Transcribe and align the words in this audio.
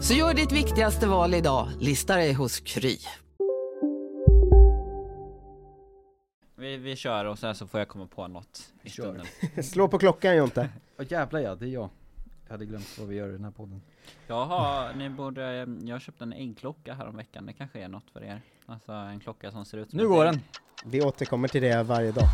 Så 0.00 0.14
gör 0.14 0.34
ditt 0.34 0.52
viktigaste 0.52 1.06
val 1.06 1.34
idag, 1.34 1.68
lista 1.80 2.16
dig 2.16 2.32
hos 2.32 2.60
Kry. 2.60 2.96
Vi, 6.56 6.76
vi 6.76 6.96
kör 6.96 7.24
och 7.24 7.38
sen 7.38 7.54
så 7.54 7.66
får 7.66 7.80
jag 7.80 7.88
komma 7.88 8.06
på 8.06 8.28
något 8.28 8.72
i 8.82 8.90
stunden. 8.90 9.26
Slå 9.62 9.88
på 9.88 9.98
klockan 9.98 10.36
Jonte. 10.36 10.68
Åh 10.98 11.06
jävlar 11.08 11.40
ja, 11.40 11.54
det 11.54 11.66
är 11.66 11.68
jag. 11.70 11.88
Jag 12.46 12.52
hade 12.54 12.66
glömt 12.66 12.98
vad 12.98 13.08
vi 13.08 13.16
gör 13.16 13.28
i 13.28 13.32
den 13.32 13.44
här 13.44 13.50
podden. 13.50 13.82
Jaha, 14.26 14.92
ni 14.92 15.10
borde, 15.10 15.66
jag 15.84 16.00
köpte 16.00 16.24
en 16.24 16.32
äggklocka 16.32 16.94
här 16.94 17.06
om 17.06 17.16
veckan. 17.16 17.46
det 17.46 17.52
kanske 17.52 17.80
är 17.80 17.88
något 17.88 18.10
för 18.12 18.24
er. 18.24 18.42
Alltså 18.66 18.92
en 18.92 19.20
klocka 19.20 19.50
som 19.50 19.64
ser 19.64 19.78
ut 19.78 19.90
som 19.90 19.96
Nu 19.96 20.02
ett 20.02 20.08
går 20.08 20.26
ägg. 20.26 20.32
den! 20.32 20.40
Vi 20.84 21.02
återkommer 21.02 21.48
till 21.48 21.62
det 21.62 21.82
varje 21.82 22.12
dag. 22.12 22.24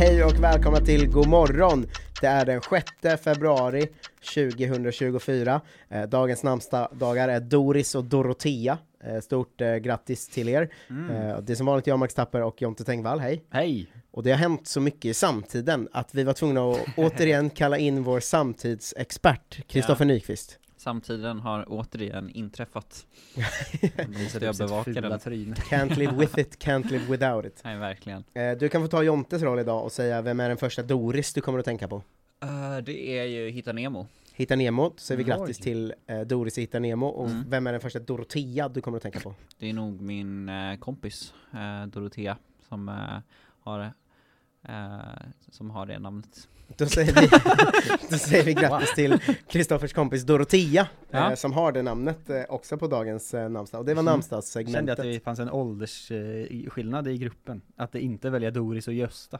Hej 0.00 0.24
och 0.24 0.38
välkomna 0.42 0.80
till 0.80 1.08
God 1.08 1.28
morgon. 1.28 1.86
Det 2.20 2.26
är 2.26 2.46
den 2.46 2.60
6 3.02 3.22
februari 3.24 3.88
2024. 4.34 5.60
Eh, 5.88 6.02
dagens 6.02 6.42
namnsdagar 6.42 7.28
är 7.28 7.40
Doris 7.40 7.94
och 7.94 8.04
Dorotea. 8.04 8.78
Eh, 9.04 9.20
stort 9.20 9.60
eh, 9.60 9.74
grattis 9.74 10.28
till 10.28 10.48
er. 10.48 10.62
Eh, 10.88 11.40
det 11.40 11.52
är 11.52 11.54
som 11.54 11.66
vanligt 11.66 11.86
jag, 11.86 11.98
Max 11.98 12.14
Tapper 12.14 12.42
och 12.42 12.62
Jonte 12.62 12.84
Tengvall. 12.84 13.20
Hej! 13.20 13.44
Hej! 13.50 13.92
Och 14.10 14.22
det 14.22 14.30
har 14.30 14.38
hänt 14.38 14.66
så 14.66 14.80
mycket 14.80 15.04
i 15.04 15.14
samtiden 15.14 15.88
att 15.92 16.14
vi 16.14 16.24
var 16.24 16.32
tvungna 16.32 16.70
att 16.70 16.78
återigen 16.96 17.50
kalla 17.50 17.78
in 17.78 18.02
vår 18.02 18.20
samtidsexpert, 18.20 19.66
Kristoffer 19.68 20.04
Nyqvist. 20.04 20.59
Samtiden 20.80 21.40
har 21.40 21.64
återigen 21.68 22.30
inträffat. 22.30 23.06
Måste 24.08 24.38
jag 24.44 24.48
upp 24.50 24.56
sitt 24.56 24.66
bevaka 24.66 24.84
fula 24.84 25.08
den. 25.08 25.18
tryne. 25.20 25.54
Can't 25.54 25.96
live 25.98 26.12
with 26.16 26.38
it, 26.38 26.64
can't 26.64 26.90
live 26.90 27.04
without 27.10 27.44
it. 27.46 27.60
Nej, 27.64 27.78
verkligen. 27.78 28.24
Eh, 28.34 28.52
du 28.58 28.68
kan 28.68 28.82
få 28.82 28.88
ta 28.88 29.02
Jontes 29.02 29.42
roll 29.42 29.58
idag 29.58 29.84
och 29.84 29.92
säga 29.92 30.22
vem 30.22 30.40
är 30.40 30.48
den 30.48 30.58
första 30.58 30.82
Doris 30.82 31.32
du 31.34 31.40
kommer 31.40 31.58
att 31.58 31.64
tänka 31.64 31.88
på? 31.88 32.02
Eh, 32.42 32.78
det 32.84 33.18
är 33.18 33.24
ju 33.24 33.50
Hitta 33.50 33.72
Nemo. 33.72 34.06
Hitta 34.32 34.56
Nemo, 34.56 34.82
då 34.88 34.94
säger 34.96 35.18
vi 35.18 35.24
grattis 35.24 35.58
till 35.58 35.94
eh, 36.06 36.20
Doris 36.20 36.58
i 36.58 36.60
Hitta 36.60 36.78
Nemo. 36.78 37.06
Och 37.06 37.30
Mm. 37.30 37.44
vem 37.50 37.66
är 37.66 37.72
den 37.72 37.80
första 37.80 37.98
Dorotea 37.98 38.68
du 38.68 38.80
kommer 38.80 38.96
att 38.96 39.02
tänka 39.02 39.20
på? 39.20 39.34
Det 39.58 39.68
är 39.68 39.72
nog 39.72 40.00
min 40.00 40.48
eh, 40.48 40.76
kompis 40.78 41.34
eh, 41.52 41.86
Dorotea 41.86 42.36
som 42.68 42.88
har 43.62 43.92
eh, 44.68 44.98
som 45.50 45.70
har 45.70 45.86
det 45.86 45.98
namnet. 45.98 46.48
Då 46.76 46.86
säger 46.86 47.20
vi, 47.20 47.26
då 48.10 48.18
säger 48.18 48.44
vi 48.44 48.54
grattis 48.54 48.94
till 48.94 49.18
Kristoffers 49.48 49.92
kompis 49.92 50.22
Dorotea, 50.22 50.88
Ja. 51.10 51.30
eh, 51.30 51.34
som 51.36 51.52
har 51.52 51.72
det 51.72 51.82
namnet 51.82 52.30
eh, 52.30 52.42
också 52.48 52.78
på 52.78 52.86
dagens 52.86 53.34
eh, 53.34 53.48
namnsdag. 53.48 53.78
Och 53.78 53.84
det 53.84 53.94
var 53.94 54.00
Mm. 54.00 54.06
Kände 54.06 54.12
namnsdagssegmentet. 54.12 54.98
att 54.98 55.04
det 55.04 55.20
fanns 55.24 55.38
en 55.38 55.50
åldersskillnad 55.50 57.08
i 57.08 57.18
gruppen. 57.18 57.62
Att 57.76 57.92
det 57.92 58.00
inte 58.00 58.30
välja 58.30 58.50
Doris 58.50 58.88
och 58.88 58.94
Gösta. 58.94 59.38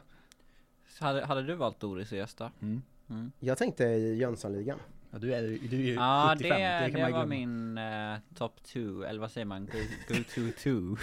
Så 0.89 1.05
hade, 1.05 1.25
hade 1.25 1.43
du 1.43 1.55
valt 1.55 1.79
Doris 1.79 2.11
och 2.11 2.17
Gösta? 2.17 2.51
Mm. 2.61 2.81
Mm. 3.09 3.31
Jag 3.39 3.57
tänkte 3.57 3.83
i 3.83 4.15
Jönssonligan. 4.17 4.77
Ja, 5.11 5.17
du 5.19 5.33
är, 5.33 5.41
du 5.41 5.75
är 5.77 5.81
ju 5.81 5.93
Ja, 5.93 6.29
75, 6.37 6.49
det, 6.61 6.65
det, 6.65 6.79
kan 6.79 6.93
det 6.93 7.01
man 7.01 7.11
var 7.11 7.25
glömma. 7.25 7.25
min 7.25 7.77
uh, 7.77 8.17
top 8.37 8.63
two, 8.63 9.03
eller 9.07 9.19
vad 9.19 9.31
säger 9.31 9.45
man? 9.45 9.65
Go, 9.65 9.77
go 10.07 10.15
to 10.35 10.41
two. 10.63 10.95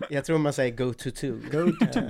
Jag 0.10 0.24
tror 0.24 0.38
man 0.38 0.52
säger 0.52 0.76
go 0.76 0.92
to 0.94 1.10
two. 1.10 1.32
Go 1.52 1.70
to 1.80 1.86
two. 1.92 2.00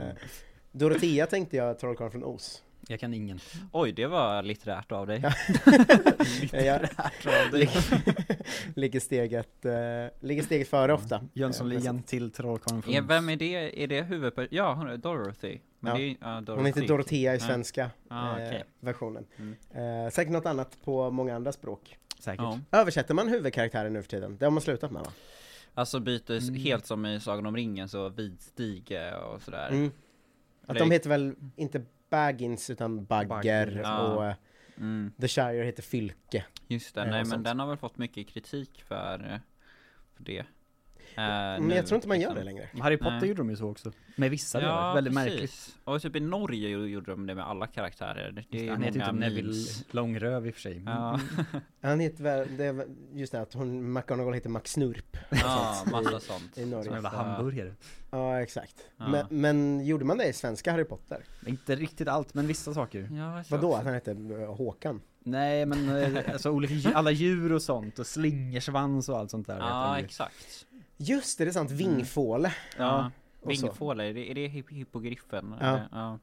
Eh, 0.73 0.79
Dorotea 0.79 1.27
tänkte 1.27 1.57
jag 1.57 1.79
Trollkarlen 1.79 2.11
från 2.13 2.25
Oz. 2.25 2.63
Jag 2.89 3.01
kan 3.01 3.15
ingen. 3.15 3.41
Oj, 3.73 3.93
det 3.93 4.07
var 4.07 4.43
litterärt 4.43 4.93
av 4.93 5.07
dig. 5.07 5.21
Ja. 5.23 5.33
Eh, 6.53 6.67
jag, 6.67 6.81
ligger, 8.77 9.01
steget, 9.01 9.65
eh, 9.65 9.73
ligger 10.21 10.43
steget 10.43 10.69
före 10.69 10.93
ofta. 10.95 11.21
Jönssonligan 11.33 12.03
till 12.03 12.31
Trollkarlen 12.31 12.83
från 12.83 12.95
Är, 12.95 13.01
vem 13.03 13.29
är 13.29 13.37
det? 13.37 13.83
Är 13.83 13.87
det 13.87 14.03
huvudpersonen? 14.03 14.49
Ja, 14.51 14.75
hon 14.75 14.89
är 14.89 14.97
Dorothy. 14.97 15.59
Men 15.81 15.93
Ja. 15.93 15.99
det 15.99 16.05
är 16.11 16.17
ja, 16.21 16.41
Dorothy. 16.41 16.53
Hon 16.61 16.67
heter 16.67 16.87
Dorotea 16.89 17.35
i 17.35 17.37
Ja. 17.39 17.47
svenska 17.47 17.91
Ah, 18.09 18.39
eh, 18.39 18.47
okej. 18.49 18.65
versionen. 18.81 19.27
Mm. 19.39 20.05
Eh, 20.05 20.11
säkert 20.11 20.33
något 20.33 20.47
annat 20.47 20.77
på 20.85 21.11
många 21.11 21.37
andra 21.37 21.53
språk. 21.53 21.97
Säkert. 22.19 22.41
Ja. 22.41 22.59
Översätter 22.73 23.15
man 23.15 23.29
huvudkaraktären 23.29 23.93
nu 23.93 24.03
för 24.03 24.09
tiden? 24.11 24.37
Det 24.39 24.45
har 24.47 24.51
man 24.51 24.63
slutat 24.63 24.91
med 24.91 25.03
va? 25.03 25.13
Alltså 25.75 26.01
byter 26.01 26.43
Mm. 26.49 26.55
helt 26.55 26.87
som 26.87 27.07
i 27.07 27.21
Sagan 27.21 27.47
om 27.47 27.57
ringen 27.57 27.89
så 27.89 28.09
Vidstige 28.09 29.13
och 29.15 29.43
sådär. 29.43 29.69
Mm. 29.69 29.91
Att 30.67 30.79
de 30.79 30.91
heter 30.91 31.09
väl 31.11 31.35
inte 31.57 31.85
Baggins 32.11 32.71
utan 32.71 33.05
Bagger, 33.05 33.81
ja. 33.85 33.99
och 34.15 34.27
eh, 34.27 34.35
Mm, 34.77 35.13
The 35.21 35.29
Shire 35.29 35.65
heter 35.65 35.83
Fylke. 35.83 36.45
just 36.67 36.95
det, 36.95 37.01
Eh, 37.01 37.07
nej 37.07 37.15
men 37.19 37.27
sånt. 37.27 37.45
den 37.45 37.59
har 37.59 37.67
väl 37.67 37.77
fått 37.77 37.99
mycket 37.99 38.29
kritik 38.29 38.83
för, 38.87 39.41
för 40.17 40.23
det. 40.25 40.45
Eh, 41.17 41.23
Men 41.25 41.63
nu, 41.69 41.75
jag 41.75 41.87
tror 41.87 41.97
inte 41.97 42.09
man 42.09 42.21
gör 42.21 42.29
liksom. 42.35 42.47
det 42.47 42.53
längre. 42.53 42.69
Harry 42.83 42.97
Potter 42.97 43.11
Nej. 43.21 43.29
gjorde 43.29 43.41
de 43.41 43.51
ju 43.51 43.57
så 43.57 43.71
också. 43.71 43.93
Med 44.17 44.31
vissa 44.31 44.59
Ja, 44.61 44.67
delar. 44.67 44.95
Väldigt 44.95 45.15
precis. 45.15 45.31
märkligt. 45.33 45.77
Och 45.85 46.03
typ 46.03 46.17
i 46.17 46.21
Norge 46.21 46.69
gjorde- 46.69 47.11
de 47.13 47.27
det 47.27 47.35
med 47.35 47.45
alla 47.49 47.67
karaktärer. 47.67 48.45
Det 48.51 48.67
är 48.67 48.71
Han 48.71 48.83
heter 48.83 49.01
ju 49.01 49.07
typ 49.07 49.15
Neville. 49.15 49.55
Långröv 49.91 50.47
i 50.47 50.51
och 50.51 50.55
för 50.55 50.61
sig. 50.61 50.83
Ja, 50.87 51.21
Han 51.83 52.01
heter 52.01 52.23
väl, 52.25 52.57
det 52.57 52.65
är 52.65 52.87
just 53.15 53.33
det 53.33 53.41
att 53.41 53.55
hon, 53.55 53.93
McGonagall 53.93 54.35
heter 54.35 54.51
McSnurp 54.51 55.17
ja 55.31 55.75
sånt 55.85 55.89
i- 55.89 55.93
massa 55.93 56.21
sånt. 56.21 56.43
i 56.51 56.55
Som 56.55 56.63
en 56.63 56.71
Norge. 56.71 56.93
jävla 56.93 57.11
Så- 57.11 57.17
hamburgare. 57.17 57.75
Ja, 58.11 58.41
exakt. 58.43 58.77
Ja. 58.97 59.09
Men, 59.09 59.27
men 59.31 59.87
gjorde 59.87 60.05
man 60.05 60.19
det 60.19 60.27
i 60.29 60.33
svenska 60.33 60.73
Harry 60.73 60.85
Potter? 60.85 61.25
Inte 61.47 61.75
riktigt 61.77 62.09
allt, 62.09 62.35
men 62.35 62.47
vissa 62.47 62.75
saker. 62.75 63.09
Ja, 63.13 63.45
Vadå, 63.51 63.75
att 63.75 63.85
han 63.85 63.95
hette 63.95 64.11
eh, 64.11 64.55
Håkan? 64.55 65.01
Nej 65.25 65.67
men 65.67 65.89
eh, 66.17 66.23
alltså 66.33 66.51
olika, 66.51 66.91
alla 66.95 67.11
djur 67.11 67.53
och 67.53 67.63
sånt 67.63 67.99
och 67.99 68.07
slingersvans 68.07 69.09
och 69.09 69.19
allt 69.19 69.31
sånt 69.31 69.47
där. 69.47 69.59
Ja, 69.61 69.99
ju. 69.99 70.05
exakt. 70.05 70.67
Just 70.97 71.39
det, 71.39 71.45
det 71.45 71.51
är 71.51 71.53
sant, 71.53 71.71
vingfåle. 71.71 72.55
Ja. 72.79 73.11
Vingfåle, 73.47 74.05
är 74.09 74.15
det, 74.15 74.31
är 74.31 74.35
det 74.35 74.49
hipp- 74.49 74.71
hippogriffen? 74.73 75.55
Ja. 75.61 75.81
Ja. 75.93 76.19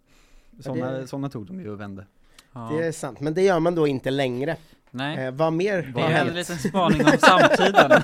Såna, 0.60 0.92
det- 0.92 1.08
såna 1.08 1.30
tog 1.30 1.46
de 1.48 1.60
ju 1.62 1.70
och 1.70 1.80
vände. 1.80 2.06
ja. 2.54 2.70
Det 2.74 2.88
är 2.88 2.92
sant, 2.92 3.20
men 3.20 3.34
det 3.34 3.42
gör 3.42 3.60
man 3.60 3.76
då 3.76 3.88
inte 3.88 4.12
längre. 4.12 4.56
Nej. 4.92 5.18
Eh, 5.26 5.32
vad 5.32 5.54
mer 5.54 5.92
Det 5.96 6.02
har 6.02 6.10
är 6.10 6.26
en 6.28 6.34
liten 6.36 6.58
spaning 6.58 7.02
om 7.06 7.12
samtiden. 7.20 7.90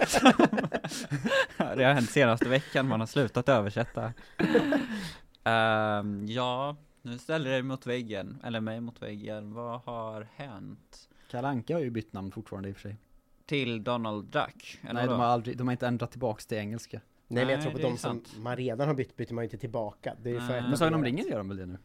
det 1.77 1.83
har 1.83 1.93
hänt 1.93 2.09
senaste 2.09 2.49
veckan, 2.49 2.87
man 2.87 2.99
har 2.99 3.07
slutat 3.07 3.49
översätta. 3.49 4.13
Ehm, 5.43 6.25
ja, 6.27 6.75
nu 7.01 7.17
ställer 7.17 7.49
dig 7.51 7.61
mot 7.63 7.85
väggen, 7.87 8.37
eller 8.43 8.59
mig 8.61 8.81
mot 8.81 9.01
väggen. 9.01 9.53
Vad 9.53 9.81
har 9.81 10.27
hänt? 10.35 11.09
Kalle 11.31 11.47
Anka 11.47 11.73
har 11.73 11.81
ju 11.81 11.89
bytt 11.89 12.13
namn 12.13 12.31
fortfarande 12.31 12.69
i 12.69 12.71
och 12.71 12.75
för 12.75 12.81
sig. 12.81 12.97
Till 13.45 13.83
Donald 13.83 14.25
Duck? 14.25 14.79
Eller 14.83 14.93
Nej 14.93 15.03
de 15.03 15.09
vadå? 15.09 15.21
har, 15.23 15.25
aldrig, 15.29 15.57
de 15.57 15.67
har 15.67 15.71
inte 15.71 15.87
ändrat 15.87 16.11
tillbaks 16.11 16.45
till 16.45 16.57
engelska. 16.57 17.01
Nej, 17.27 17.45
men 17.45 17.49
jag 17.51 17.57
Nej, 17.57 17.61
tror 17.63 17.71
på 17.71 17.77
det 17.77 17.83
de 17.83 17.89
som 17.89 17.97
sant. 17.97 18.33
man 18.39 18.55
redan 18.57 18.87
har 18.87 18.95
bytt 18.95 19.15
byter 19.17 19.33
man 19.33 19.43
inte 19.43 19.57
tillbaka. 19.57 20.15
Det 20.23 20.29
är 20.29 20.33
ju 20.33 20.39
för 20.39 20.47
Nej. 20.47 20.61
Men 20.61 20.77
Sagan 20.77 20.93
om 20.93 21.03
ringen 21.03 21.27
gör 21.27 21.37
de 21.37 21.47
väl 21.47 21.57
det 21.57 21.65
nu? 21.65 21.77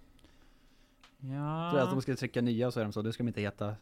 Ja. 1.18 1.68
Tror 1.70 1.80
jag 1.80 1.86
att 1.86 1.90
de 1.90 2.02
skulle 2.02 2.16
trycka 2.16 2.40
nya 2.40 2.66
och 2.66 2.72
så 2.72 2.80
är 2.80 2.84
de 2.84 2.92
så, 2.92 3.02
det 3.02 3.12
ska 3.12 3.22
de 3.22 3.28
inte 3.28 3.40
heta 3.40 3.74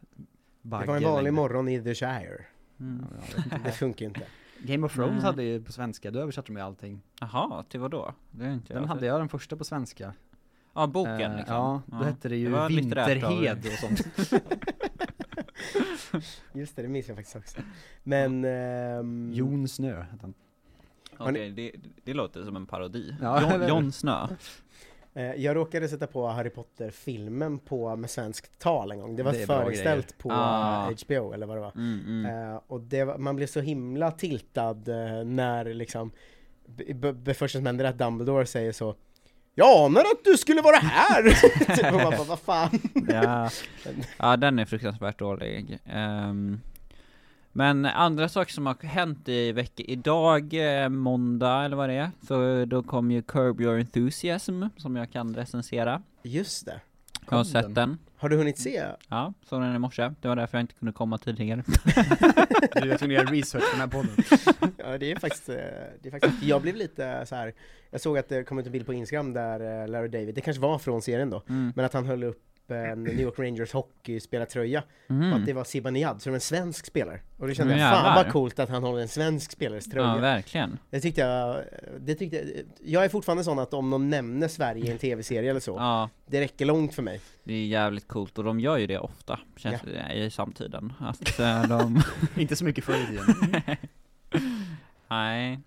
Bagger 0.62 0.86
Det 0.86 0.92
var 0.92 0.96
en 0.96 1.02
vanlig 1.02 1.22
längre. 1.22 1.32
morgon 1.42 1.68
i 1.68 1.82
The 1.82 1.94
Shire. 1.94 2.44
Mm. 2.80 3.06
Ja. 3.50 3.58
Det 3.64 3.72
funkar 3.72 4.06
inte. 4.06 4.22
Game 4.62 4.86
of 4.86 4.94
Thrones 4.94 5.12
Nej. 5.14 5.22
hade 5.22 5.42
ju 5.42 5.62
på 5.64 5.72
svenska, 5.72 6.10
då 6.10 6.18
översatte 6.20 6.46
de 6.52 6.56
ju 6.56 6.62
allting. 6.62 7.00
Jaha, 7.20 7.62
till 7.62 7.80
vad 7.80 7.90
då? 7.90 8.14
Det 8.30 8.44
är 8.44 8.52
inte 8.52 8.74
Den 8.74 8.82
jag 8.82 8.88
hade 8.88 9.06
jag 9.06 9.20
den 9.20 9.28
första 9.28 9.56
på 9.56 9.64
svenska. 9.64 10.12
Ja, 10.74 10.86
boken 10.86 11.30
Eh, 11.32 11.36
liksom. 11.36 11.54
Ja, 11.56 11.82
då 11.86 11.96
hette 11.96 12.28
det 12.28 12.36
ju 12.36 12.56
av- 12.56 12.68
Vinterhed 12.68 13.58
och 13.66 13.72
sånt. 13.78 14.06
Just 16.52 16.76
det, 16.76 16.82
det 16.82 16.88
minns 16.88 17.08
jag 17.08 17.16
faktiskt 17.16 17.36
också. 17.36 17.58
Men... 18.02 18.44
ehm, 18.44 19.30
Jon 19.34 19.68
Snö 19.68 20.00
hette 20.02 20.18
han. 20.20 20.34
Okej, 21.18 21.50
det, 21.50 21.72
det 22.04 22.14
låter 22.14 22.42
som 22.44 22.56
en 22.56 22.66
parodi. 22.66 23.14
Ja, 23.22 23.66
Jon, 23.68 23.92
Snö. 23.92 24.26
Eh, 25.14 25.22
Jag 25.34 25.56
råkade 25.56 25.88
sätta 25.88 26.06
på 26.06 26.26
Harry 26.26 26.50
Potter-filmen 26.50 27.58
på 27.58 27.96
med 27.96 28.10
svenskt 28.10 28.58
tal 28.58 28.92
en 28.92 29.00
gång. 29.00 29.16
Det 29.16 29.22
var 29.22 29.32
Det 29.32 29.46
föreställt 29.46 30.18
på 30.18 30.28
Ah. 30.32 30.90
eh, 30.90 30.96
HBO 31.04 31.32
eller 31.32 31.46
vad 31.46 31.56
det 31.56 31.60
var. 31.60 31.72
Mm, 31.76 32.00
mm. 32.06 32.50
Eh, 32.52 32.60
och 32.66 32.80
det 32.80 33.04
var, 33.04 33.18
man 33.18 33.36
blev 33.36 33.46
så 33.46 33.60
himla 33.60 34.10
tiltad 34.10 34.88
eh, 34.88 35.24
när 35.24 35.74
liksom 35.74 36.10
b- 36.66 36.94
b- 36.94 37.12
Det 37.12 37.34
första 37.34 37.58
som 37.58 37.66
händer 37.66 37.84
är 37.84 37.88
att 37.88 37.98
Dumbledore 37.98 38.46
säger 38.46 38.72
så 38.72 38.94
Jag 39.58 39.84
anar 39.84 40.00
att 40.00 40.24
du 40.24 40.36
skulle 40.36 40.62
vara 40.62 40.76
här! 40.76 41.22
typ, 41.76 41.92
och 41.92 42.00
man 42.00 42.10
bara, 42.10 42.24
vad 42.24 42.38
fan? 42.38 42.80
Ja. 43.08 43.50
ja, 44.16 44.36
den 44.36 44.58
är 44.58 44.64
fruktansvärt 44.64 45.18
dålig. 45.18 45.78
Ehm, 45.86 46.60
men 47.52 47.86
andra 47.86 48.28
saker 48.28 48.52
som 48.52 48.66
har 48.66 48.86
hänt 48.86 49.28
i 49.28 49.52
veckan, 49.52 49.86
idag, 49.88 50.54
eh, 50.82 50.88
måndag 50.88 51.64
eller 51.64 51.76
vad 51.76 51.88
det 51.88 51.94
är, 51.94 52.10
så 52.26 52.64
då 52.64 52.82
kom 52.82 53.10
ju 53.10 53.22
Curb 53.22 53.60
Your 53.60 53.78
Enthusiasm, 53.78 54.64
som 54.76 54.96
jag 54.96 55.12
kan 55.12 55.34
recensera. 55.34 56.02
Just 56.22 56.66
det. 56.66 56.80
Jag 57.30 57.36
har 57.36 57.44
sett 57.44 57.62
den? 57.62 57.74
den. 57.74 57.98
Har 58.16 58.28
du 58.28 58.36
hunnit 58.36 58.58
se? 58.58 58.84
Ja, 59.08 59.32
såg 59.48 59.62
den 59.62 59.74
i 59.74 59.78
morse. 59.78 60.10
Det 60.20 60.28
var 60.28 60.36
därför 60.36 60.58
jag 60.58 60.62
inte 60.62 60.74
kunde 60.74 60.92
komma 60.92 61.18
tidigare. 61.18 61.62
Du 62.72 62.98
tvungen 62.98 63.20
att 63.20 63.24
göra 63.24 63.24
research 63.24 63.64
på 63.64 63.76
den 63.76 63.80
här 63.80 63.86
podden. 63.86 64.10
Ja 64.76 64.98
det 64.98 65.12
är 65.12 65.16
faktiskt, 65.16 65.48
eh, 65.48 65.54
det 66.02 66.08
är 66.08 66.10
faktiskt 66.10 66.42
Jag 66.42 66.62
blev 66.62 66.76
lite 66.76 67.26
så 67.26 67.34
här. 67.34 67.54
Jag 67.90 68.00
såg 68.00 68.18
att 68.18 68.28
det 68.28 68.44
kom 68.44 68.58
ut 68.58 68.66
en 68.66 68.72
bild 68.72 68.86
på 68.86 68.92
Instagram 68.92 69.32
där 69.32 69.82
eh, 69.82 69.88
Larry 69.88 70.08
David, 70.08 70.34
det 70.34 70.40
kanske 70.40 70.62
var 70.62 70.78
från 70.78 71.02
serien 71.02 71.30
då 71.30 71.42
Mm. 71.48 71.72
Men 71.76 71.84
att 71.84 71.92
han 71.92 72.06
höll 72.06 72.24
upp 72.24 72.47
en 72.74 73.02
New 73.04 73.20
York 73.20 73.38
Rangers 73.38 73.72
hockeyspelartröja 73.72 74.82
Mm. 75.10 75.32
att 75.32 75.46
det 75.46 75.52
var 75.52 75.64
Zibanejad, 75.64 76.22
så 76.22 76.28
det 76.28 76.30
var 76.30 76.36
en 76.36 76.40
svensk 76.40 76.86
spelare 76.86 77.20
Och 77.36 77.48
då 77.48 77.54
kände 77.54 77.72
Men 77.74 77.82
jag, 77.82 77.94
fan 77.94 78.14
vad 78.24 78.32
coolt 78.32 78.58
att 78.58 78.68
han 78.68 78.82
håller 78.82 79.02
en 79.02 79.08
svensk 79.08 79.52
spelares 79.52 79.90
tröja 79.90 80.06
Ja, 80.06 80.16
verkligen. 80.16 80.78
Det 80.90 81.00
tyckte 81.00 81.20
jag, 81.20 81.64
det 82.00 82.14
tyckte 82.14 82.36
jag, 82.36 82.46
jag 82.84 83.04
är 83.04 83.08
fortfarande 83.08 83.44
sån 83.44 83.58
att 83.58 83.74
om 83.74 83.90
någon 83.90 84.10
nämner 84.10 84.48
Sverige 84.48 84.84
i 84.84 84.90
en 84.90 84.98
tv-serie 84.98 85.50
eller 85.50 85.60
så, 85.60 85.74
Ja, 85.76 86.10
det 86.26 86.40
räcker 86.40 86.64
långt 86.66 86.94
för 86.94 87.02
mig. 87.02 87.20
det 87.44 87.54
är 87.54 87.66
jävligt 87.66 88.08
coolt 88.08 88.38
och 88.38 88.44
de 88.44 88.60
gör 88.60 88.76
ju 88.78 88.86
det 88.86 88.98
ofta, 88.98 89.40
känns 89.56 89.80
det, 89.82 90.14
i 90.14 90.30
samtiden. 90.30 90.92
Att 91.00 91.38
eh, 91.40 91.62
de 91.68 92.02
Inte 92.36 92.56
så 92.56 92.64
mycket 92.64 92.84
förr 92.84 92.94
i 93.02 93.06
tiden. 93.06 93.26
Nej. 95.08 95.58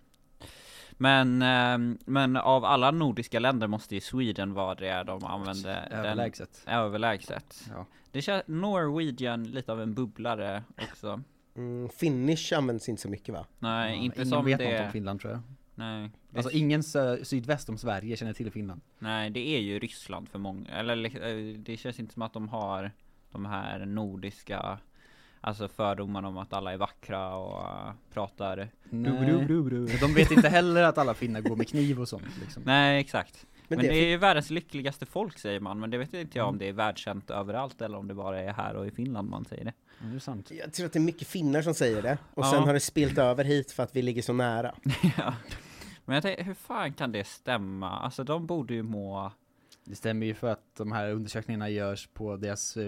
Men, 1.02 1.42
ehm, 1.42 1.98
men 2.06 2.38
av 2.38 2.66
alla 2.66 2.92
nordiska 2.92 3.40
länder 3.40 3.68
måste 3.68 3.96
ju 3.96 4.02
Sweden 4.02 4.54
vara 4.54 4.76
det 4.76 5.04
de 5.04 5.24
använder 5.24 5.88
den- 5.90 6.00
Överlägset. 6.00 6.64
Överlägset. 6.68 7.64
Ja. 7.70 7.86
Det 8.12 8.22
känns 8.22 8.44
Norwegian 8.48 9.44
lite 9.44 9.72
av 9.72 9.82
en 9.82 9.94
bubblare 9.94 10.64
också. 10.92 11.22
Mm, 11.56 11.90
Finnish 11.90 12.54
används 12.58 12.90
inte 12.90 13.02
så 13.02 13.10
mycket 13.10 13.34
va? 13.36 13.46
Nej, 13.60 13.90
Ja, 13.98 14.04
inte 14.04 14.18
ingen 14.18 14.30
som 14.30 14.46
vet 14.46 14.58
det. 14.60 14.72
något 14.78 14.86
om 14.86 14.92
Finland 14.92 15.22
tror 15.22 15.34
jag. 15.34 15.42
Nej. 15.76 16.10
Det, 16.30 16.38
Alltså 16.38 16.52
ingen 16.52 16.82
sö- 16.82 17.24
sydväst 17.24 17.70
om 17.70 17.78
Sverige 17.78 18.18
känner 18.18 18.34
till 18.34 18.52
Finland. 18.52 18.82
nej, 19.00 19.30
det 19.30 19.48
är 19.48 19.60
ju 19.60 19.80
Ryssland 19.80 20.30
för 20.30 20.40
många. 20.40 20.70
Eller 20.70 21.06
eh, 21.06 21.58
det 21.58 21.78
känns 21.78 22.00
inte 22.00 22.14
som 22.14 22.22
att 22.22 22.34
de 22.34 22.50
har 22.50 22.92
de 23.32 23.46
här 23.46 23.86
nordiska 23.86 24.78
Alltså 25.44 25.68
fördomarna 25.68 26.28
om 26.28 26.38
att 26.38 26.54
alla 26.54 26.74
är 26.74 26.78
vackra 26.78 27.36
och 27.36 27.62
eh, 27.62 27.94
pratar 28.14 28.70
Nej. 28.90 29.48
De 30.02 30.14
vet 30.14 30.32
inte 30.32 30.50
heller 30.50 30.84
att 30.84 30.98
alla 30.98 31.14
finnar 31.14 31.42
går 31.42 31.56
med 31.56 31.68
kniv 31.68 32.00
och 32.02 32.08
sånt 32.10 32.38
liksom. 32.42 32.64
Nej 32.66 33.00
exakt 33.00 33.46
Men 33.68 33.78
Men, 33.78 33.86
det- 33.88 33.92
det 33.94 34.00
är 34.00 34.08
ju 34.10 34.18
världens 34.18 34.50
lyckligaste 34.50 35.06
folk 35.06 35.40
säger 35.40 35.60
man 35.60 35.80
Men 35.80 35.90
det 35.90 35.98
vet 35.98 36.14
inte 36.14 36.38
jag 36.38 36.48
om 36.48 36.58
det 36.58 36.68
är 36.68 36.74
världskänt 36.74 37.30
överallt 37.30 37.82
eller 37.82 37.98
om 37.98 38.08
det 38.08 38.14
bara 38.14 38.40
är 38.42 38.54
här 38.54 38.76
och 38.76 38.88
i 38.88 38.92
Finland 38.92 39.30
man 39.30 39.46
säger 39.46 39.66
det 39.66 39.74
det 40.10 40.16
är 40.16 40.20
sant. 40.20 40.52
Jag 40.52 40.74
tror 40.74 40.86
att 40.86 40.94
det 40.94 41.00
är 41.00 41.02
mycket 41.02 41.28
finnar 41.28 41.62
som 41.62 41.74
säger 41.74 42.02
det, 42.02 42.18
och 42.34 42.46
Ja. 42.46 42.52
sen 42.52 42.64
har 42.64 42.74
det 42.74 42.80
spilt 42.80 43.18
över 43.18 43.44
hit 43.44 43.72
för 43.72 43.84
att 43.84 43.96
vi 43.96 44.02
ligger 44.02 44.22
så 44.22 44.34
nära. 44.34 44.76
ja. 45.18 45.34
Men 46.06 46.14
jag 46.14 46.24
tänker, 46.24 46.44
hur 46.44 46.54
fan 46.54 46.94
kan 46.94 47.12
det 47.12 47.28
stämma? 47.28 47.90
Alltså 48.00 48.24
de 48.24 48.46
borde 48.46 48.74
ju 48.74 48.84
må 48.84 49.32
Det 49.84 49.96
stämmer 49.96 50.26
ju 50.26 50.34
för 50.34 50.48
att 50.48 50.71
de 50.84 50.92
här 50.92 51.12
undersökningarna 51.12 51.70
görs 51.70 52.10
på 52.14 52.36
deras 52.38 52.78
eh, 52.78 52.86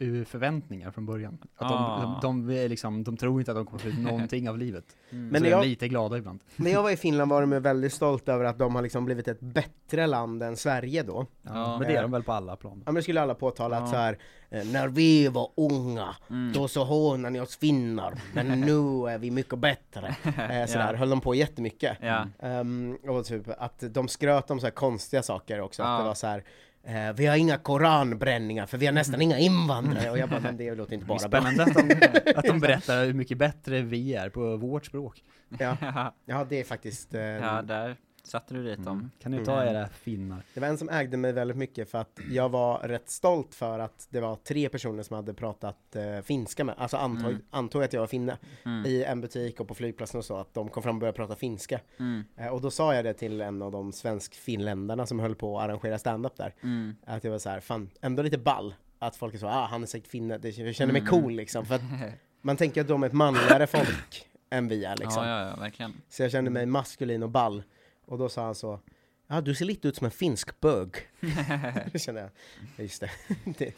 eh, 0.00 0.24
förväntningar 0.26 0.90
från 0.90 1.06
början. 1.06 1.38
Att 1.56 1.68
de, 1.68 1.74
Ah. 1.78 2.18
de, 2.22 2.46
de, 2.46 2.56
är 2.56 2.68
liksom, 2.68 3.04
de 3.04 3.16
tror 3.16 3.40
inte 3.40 3.50
att 3.50 3.56
de 3.56 3.66
kommer 3.66 3.78
få 3.78 3.88
ut 3.88 3.98
någonting 3.98 4.48
av 4.48 4.58
livet. 4.58 4.84
Mm. 5.10 5.28
Men 5.28 5.40
så 5.40 5.46
är 5.46 5.50
jag- 5.50 5.62
de 5.62 5.68
lite 5.68 5.88
glada 5.88 6.18
ibland. 6.18 6.40
När 6.56 6.70
jag 6.70 6.82
var 6.82 6.90
i 6.90 6.96
Finland 6.96 7.30
var 7.30 7.40
de 7.40 7.50
väldigt 7.62 7.92
stolta 7.92 8.32
över 8.32 8.44
att 8.44 8.58
de 8.58 8.74
har 8.74 8.82
liksom 8.82 9.04
blivit 9.04 9.28
ett 9.28 9.40
bättre 9.40 10.06
land 10.06 10.42
än 10.42 10.56
Sverige 10.56 11.02
då. 11.02 11.26
Ja, 11.42 11.50
Ja. 11.54 11.78
men 11.78 11.88
det 11.88 11.96
är 11.96 12.02
de 12.02 12.10
väl 12.10 12.22
på 12.22 12.32
alla 12.32 12.56
plan. 12.56 12.76
Ja 12.86 12.92
men 12.92 12.94
det 12.94 13.02
skulle 13.02 13.20
alla 13.22 13.34
påtala 13.34 13.76
att 13.76 13.82
Ja. 13.82 13.86
så 13.90 13.96
här, 13.96 14.18
eh, 14.50 14.64
när 14.66 14.88
vi 14.88 15.28
var 15.28 15.50
unga, 15.56 16.16
Mm. 16.30 16.52
då 16.52 16.68
så 16.68 16.84
hånade 16.84 17.30
ni 17.32 17.40
oss 17.40 17.56
finnar, 17.56 18.14
men 18.34 18.46
nu 18.60 19.08
är 19.10 19.18
vi 19.18 19.30
mycket 19.30 19.58
bättre. 19.58 20.16
Eh, 20.24 20.66
sådär, 20.66 20.92
Ja. 20.92 20.96
höll 20.98 21.10
de 21.10 21.20
på 21.20 21.34
jättemycket. 21.34 21.98
Ja, 22.00 22.26
Ehm, 22.38 22.96
och 23.08 23.24
typ 23.24 23.42
att 23.58 23.82
de 23.90 24.08
skröt 24.08 24.50
om 24.50 24.60
så 24.60 24.66
här 24.66 24.70
konstiga 24.70 25.22
saker 25.22 25.60
också, 25.60 25.82
att 25.82 25.88
Ja. 25.88 25.98
det 25.98 26.04
var 26.04 26.14
så 26.14 26.26
här. 26.26 26.44
Eh, 26.86 27.12
vi 27.12 27.26
har 27.26 27.36
inga 27.36 27.58
koranbränningar 27.58 28.66
för 28.66 28.78
vi 28.78 28.86
har 28.86 28.92
nästan 28.92 29.22
inga 29.22 29.38
invandrare. 29.38 30.10
Och 30.10 30.18
jag 30.18 30.28
bara, 30.28 30.40
men 30.40 30.56
det 30.56 30.74
låter 30.74 30.94
inte 30.94 31.06
bara 31.06 31.28
bra. 31.28 31.28
spännande 31.28 31.62
att 31.62 31.74
de, 31.74 32.32
att 32.36 32.44
de 32.44 32.60
berättar 32.60 33.04
hur 33.04 33.14
mycket 33.14 33.38
bättre 33.38 33.82
vi 33.82 34.14
är 34.14 34.28
på 34.28 34.56
vårt 34.56 34.86
språk. 34.86 35.22
Ja, 35.58 35.76
ja, 35.80 36.14
ja 36.26 36.46
det 36.48 36.60
är 36.60 36.64
faktiskt, 36.64 37.14
eh, 37.14 37.20
ja 37.20 37.62
där 37.62 37.96
satte 38.26 38.54
du 38.54 38.62
dit 38.64 38.84
dem 38.84 39.10
Kan 39.22 39.32
ni 39.32 39.44
ta 39.44 39.64
era 39.64 39.88
finnar? 39.88 40.42
det 40.54 40.60
var 40.60 40.68
en 40.68 40.78
som 40.78 40.88
ägde 40.88 41.16
mig 41.16 41.32
väldigt 41.32 41.56
mycket 41.56 41.90
för 41.90 41.98
att 41.98 42.18
jag 42.30 42.48
var 42.48 42.78
rätt 42.78 43.10
stolt 43.10 43.54
för 43.54 43.78
att 43.78 44.06
det 44.10 44.20
var 44.20 44.36
tre 44.36 44.68
personer 44.68 45.02
som 45.02 45.16
hade 45.16 45.34
pratat 45.34 45.96
eh, 45.96 46.20
finska 46.22 46.64
med, 46.64 46.74
alltså 46.78 46.96
antog, 46.96 47.30
Mm. 47.30 47.42
antog 47.50 47.82
att 47.82 47.92
jag 47.92 48.00
var 48.00 48.06
finne 48.06 48.38
mm. 48.64 48.86
i 48.86 49.04
en 49.04 49.20
butik 49.20 49.60
och 49.60 49.68
på 49.68 49.74
flygplatsen 49.74 50.18
och 50.18 50.24
så, 50.24 50.36
att 50.36 50.54
de 50.54 50.68
kom 50.68 50.82
fram 50.82 50.96
och 50.96 51.00
började 51.00 51.16
prata 51.16 51.34
finska. 51.36 51.80
Mm. 51.98 52.24
Eh, 52.36 52.48
och 52.48 52.60
då 52.60 52.70
sa 52.70 52.94
jag 52.94 53.04
det 53.04 53.14
till 53.14 53.40
en 53.40 53.62
av 53.62 53.72
de 53.72 53.92
svensk-finländarna 53.92 55.06
som 55.06 55.20
höll 55.20 55.34
på 55.34 55.58
att 55.58 55.64
arrangera 55.64 55.98
stand-up 55.98 56.36
där. 56.36 56.54
Mm. 56.62 56.96
Att 57.06 57.24
jag 57.24 57.30
var 57.30 57.38
så 57.38 57.50
här, 57.50 57.60
fan, 57.60 57.90
ändå 58.00 58.22
lite 58.22 58.38
ball. 58.38 58.74
Att 58.98 59.16
folk 59.16 59.34
är 59.34 59.38
så, 59.38 59.46
ah 59.46 59.66
han 59.70 59.82
är 59.82 59.86
säkert 59.86 60.08
finne, 60.10 60.38
det, 60.38 60.58
jag 60.58 60.74
känner 60.74 60.92
mig 60.92 61.02
Mm. 61.02 61.10
cool 61.10 61.32
liksom. 61.32 61.66
För 61.66 61.74
att 61.74 61.82
man 62.42 62.56
tänker 62.56 62.80
att 62.80 62.88
de 62.88 63.02
är 63.02 63.06
ett 63.06 63.12
manligare 63.12 63.66
folk 63.66 64.26
än 64.50 64.68
vi 64.68 64.84
är 64.84 64.96
liksom. 64.96 65.24
Ja, 65.24 65.40
ja, 65.42 65.48
ja, 65.50 65.56
verkligen 65.56 65.92
Så 66.08 66.22
jag 66.22 66.30
kände 66.30 66.50
mig 66.50 66.66
maskulin 66.66 67.22
och 67.22 67.30
ball. 67.30 67.62
Och 68.06 68.18
då 68.18 68.28
sa 68.28 68.44
han 68.44 68.54
så, 68.54 68.80
ja 69.26 69.40
du 69.40 69.54
ser 69.54 69.64
lite 69.64 69.88
ut 69.88 69.96
som 69.96 70.04
en 70.04 70.10
finsk 70.10 70.60
bög. 70.60 70.94
Då 71.92 71.98
kände 71.98 72.20
jag, 72.20 72.30
ja, 72.76 72.82
just 72.82 73.00
det, 73.00 73.10
det 73.58 73.74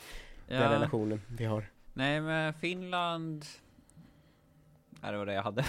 den 0.46 0.60
ja. 0.62 0.72
relationen 0.72 1.20
vi 1.38 1.44
har. 1.44 1.64
Nej 1.92 2.20
men 2.20 2.54
Finland 2.54 3.44
Nej 5.00 5.12
det 5.12 5.19
var 5.19 5.26
det 5.26 5.32
jag 5.32 5.42
hade 5.42 5.64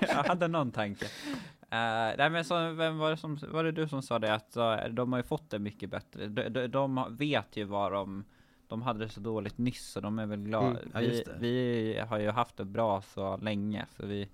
Jag 0.14 0.24
hade 0.24 0.48
någon 0.48 0.70
tanke 0.72 1.06
Eh, 1.70 2.14
Nej 2.18 2.30
men 2.30 2.44
så, 2.44 2.70
vem 2.72 2.98
var 2.98 3.10
det 3.10 3.16
som, 3.16 3.38
var 3.48 3.64
det 3.64 3.72
du 3.72 3.88
som 3.88 4.02
sa 4.02 4.18
det 4.18 4.34
att 4.34 4.56
eh, 4.56 4.76
de 4.90 5.12
har 5.12 5.18
ju 5.18 5.22
fått 5.22 5.50
det 5.50 5.58
mycket 5.58 5.90
bättre 5.90 6.26
De, 6.26 6.48
de, 6.48 6.66
de 6.66 7.16
vet 7.16 7.56
ju 7.56 7.64
vad 7.64 7.92
de 7.92 8.24
De 8.68 8.82
hade 8.82 8.98
det 8.98 9.08
så 9.08 9.20
dåligt 9.20 9.58
nyss 9.58 9.90
så 9.90 10.00
de 10.00 10.18
är 10.18 10.26
väl 10.26 10.38
glada 10.40 10.66
Mm, 10.66 10.90
ja, 10.94 11.00
vi, 11.00 11.22
det. 11.26 11.36
vi 11.38 11.98
har 12.08 12.18
ju 12.18 12.30
haft 12.30 12.56
det 12.56 12.64
bra 12.64 13.02
så 13.02 13.36
länge 13.36 13.86
så 13.96 14.06
vi 14.06 14.28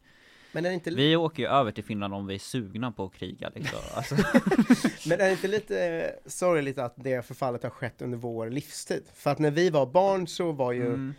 Men 0.55 0.65
är 0.65 0.69
det 0.69 0.75
inte, 0.75 0.91
Vi 0.91 1.17
åker 1.17 1.43
ju 1.43 1.49
över 1.49 1.71
till 1.71 1.85
Finland 1.85 2.15
om 2.15 2.27
vi 2.27 2.35
är 2.35 2.39
sugna 2.39 2.93
på 2.93 3.05
att 3.05 3.15
kriga 3.15 3.51
liksom 3.55 3.79
alltså, 3.95 4.15
men 5.09 5.21
är 5.21 5.25
det 5.25 5.31
inte 5.33 5.49
lite 5.49 5.85
eh, 5.87 6.11
sorgligt 6.31 6.79
att 6.79 6.95
det 6.97 7.27
förfallet 7.27 7.63
har 7.63 7.71
skett 7.71 8.03
under 8.03 8.19
vår 8.19 8.51
livstid? 8.51 9.03
För 9.15 9.31
att 9.31 9.39
när 9.39 9.51
vi 9.51 9.71
var 9.71 9.87
barn 9.87 10.27
så 10.27 10.53
var 10.53 10.73
ju 10.73 10.87
mm, 10.87 11.15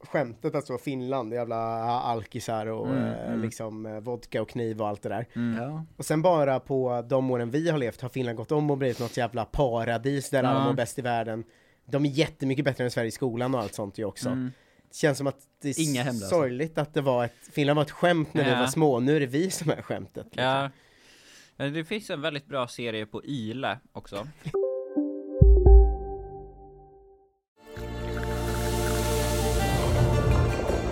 skämtet 0.00 0.54
att 0.54 0.66
så 0.66 0.78
Finland, 0.78 1.32
jävla 1.34 1.56
alkisar 2.00 2.66
och 2.66 2.86
Mm, 2.88 3.04
eh, 3.04 3.26
mm. 3.28 3.42
liksom 3.42 3.86
eh, 3.86 4.00
vodka 4.00 4.42
och 4.42 4.48
kniv 4.48 4.80
och 4.82 4.88
allt 4.88 5.02
det 5.02 5.08
där. 5.08 5.26
mm. 5.36 5.62
Ja. 5.62 5.84
Och 5.96 6.04
sen 6.04 6.22
bara 6.22 6.60
på 6.60 7.04
de 7.08 7.30
åren 7.30 7.50
vi 7.50 7.70
har 7.70 7.78
levt 7.78 8.00
har 8.00 8.08
Finland 8.08 8.36
gått 8.36 8.52
om 8.52 8.70
och 8.70 8.78
blivit 8.78 9.00
något 9.00 9.16
jävla 9.16 9.44
paradis 9.44 10.30
där 10.30 10.42
alla 10.44 10.58
Ja. 10.60 10.64
mår 10.66 10.72
bäst 10.74 10.98
i 10.98 11.02
världen. 11.02 11.44
De 11.86 12.04
är 12.04 12.10
jättemycket 12.10 12.64
bättre 12.64 12.84
än 12.84 12.90
Sverige 12.90 13.08
i 13.08 13.10
skolan 13.10 13.54
och 13.54 13.60
allt 13.60 13.74
sånt 13.74 13.98
ju 13.98 14.04
också. 14.04 14.28
Det 14.90 14.96
känns 14.96 15.18
som 15.18 15.26
att 15.26 15.36
det 15.62 15.68
är 15.68 15.80
Inga 15.80 16.02
hemlösa. 16.02 16.28
sorgligt 16.28 16.78
att 16.78 16.94
det 16.94 17.00
var 17.00 17.24
ett, 17.24 17.34
Finland 17.52 17.76
var 17.76 17.82
ett 17.84 17.90
skämt 17.90 18.34
när 18.34 18.44
vi 18.44 18.50
Ja. 18.50 18.58
var 18.60 18.66
små, 18.66 19.00
nu 19.00 19.16
är 19.16 19.20
det 19.20 19.26
vi 19.26 19.50
som 19.50 19.70
är 19.70 19.82
skämtet. 19.82 20.26
Liksom. 20.26 20.44
Ja 20.44 20.70
Men 21.56 21.72
Det 21.72 21.84
finns 21.84 22.10
en 22.10 22.20
väldigt 22.20 22.46
bra 22.46 22.68
serie 22.68 23.06
på 23.06 23.24
Ile 23.24 23.78
också 23.92 24.26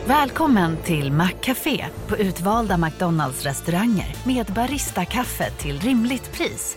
Välkommen 0.07 0.76
till 0.85 1.12
Maccafé 1.12 1.87
på 2.09 2.17
utvalda 2.17 2.76
McDonalds 2.78 3.45
restauranger 3.45 4.17
med 4.26 4.47
Baristakaffe 4.47 5.50
till 5.50 5.81
rimligt 5.81 6.33
pris. 6.33 6.76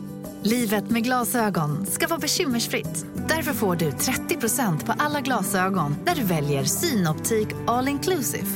Livet 0.43 0.89
med 0.89 1.03
glasögon 1.03 1.85
ska 1.85 2.07
vara 2.07 2.19
bekymmersfritt. 2.19 3.05
Därför 3.29 3.53
får 3.53 3.75
du 3.75 3.89
30% 3.89 4.85
på 4.85 4.93
alla 4.97 5.21
glasögon 5.21 5.95
när 6.05 6.15
du 6.15 6.23
väljer 6.23 6.63
Synoptik 6.63 7.47
All 7.67 7.87
Inclusive. 7.87 8.47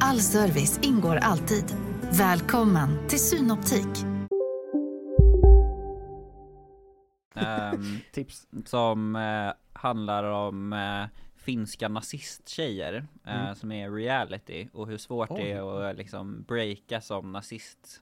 All 0.00 0.20
service 0.20 0.78
ingår 0.82 1.16
alltid. 1.16 1.64
Välkommen 2.12 3.08
till 3.08 3.18
Synoptik. 3.18 4.04
Ehm, 7.34 7.98
Tips. 8.12 8.46
som 8.64 9.16
eh, 9.16 9.52
handlar 9.72 10.24
om 10.24 10.72
eh, 10.72 11.04
finska 11.36 11.88
nazisttjejer 11.88 13.06
eh, 13.26 13.40
Mm. 13.42 13.54
som 13.54 13.72
är 13.72 13.90
reality 13.90 14.68
och 14.72 14.86
hur 14.88 14.98
svårt 14.98 15.28
det 15.28 15.34
Oj. 15.34 15.50
är 15.50 15.90
att 15.90 15.96
liksom 15.96 16.42
breaka 16.48 17.00
som 17.00 17.32
nazist 17.32 18.00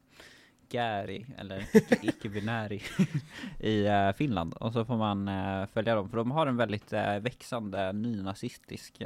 Gäri 0.75 1.26
eller 1.38 1.59
icke-binäri 2.05 2.83
i 3.59 3.87
eh, 3.87 4.12
Finland 4.12 4.55
och 4.55 4.73
så 4.73 4.85
får 4.85 4.97
man 4.97 5.29
eh, 5.29 5.67
följa 5.67 5.95
dem 5.95 6.11
för 6.11 6.17
de 6.17 6.31
har 6.31 6.47
en 6.47 6.57
väldigt 6.57 6.93
eh, 6.93 7.19
växande 7.19 7.93
nynazistisk 7.93 9.02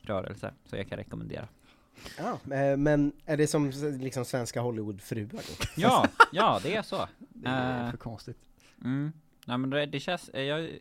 rörelse 0.00 0.54
så 0.64 0.76
jag 0.76 0.88
kan 0.88 0.98
rekommendera. 0.98 1.48
Ja, 2.18 2.38
men 2.76 3.12
är 3.26 3.36
det 3.36 3.46
som 3.46 3.70
liksom 4.00 4.24
svenska 4.24 4.60
Hollywoodfruar? 4.60 5.42
Ja, 5.76 6.06
ja 6.32 6.60
det 6.62 6.74
är 6.76 6.82
så. 6.82 7.08
Det 7.18 7.48
är 7.48 7.90
för 7.90 7.96
konstigt. 7.98 8.38
Mm. 8.84 9.12
Nej 9.46 9.58
men 9.58 9.70
det, 9.70 9.86
det 9.86 10.00
känns, 10.00 10.30
jag, 10.34 10.78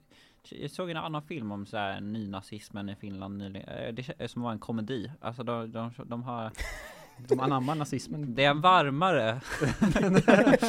jag 0.50 0.72
såg 0.72 0.90
en 0.90 0.98
annan 0.98 1.22
film 1.22 1.52
om 1.52 1.66
så 1.66 1.78
här 1.78 2.02
nynazismen 2.02 2.90
i 2.90 2.96
Finland 2.96 3.38
nyligen, 3.38 3.96
det 3.96 4.02
kän- 4.02 4.28
som 4.28 4.42
var 4.42 4.52
en 4.52 4.60
komedi, 4.60 5.12
alltså 5.22 5.44
de, 5.44 5.72
de, 5.72 5.92
de 6.06 6.24
har, 6.24 6.52
De 7.28 7.40
anammar 7.40 7.76
nazismen. 7.76 8.36
det 8.36 8.44
är 8.44 8.50
en 8.50 8.62
varmare, 8.62 9.42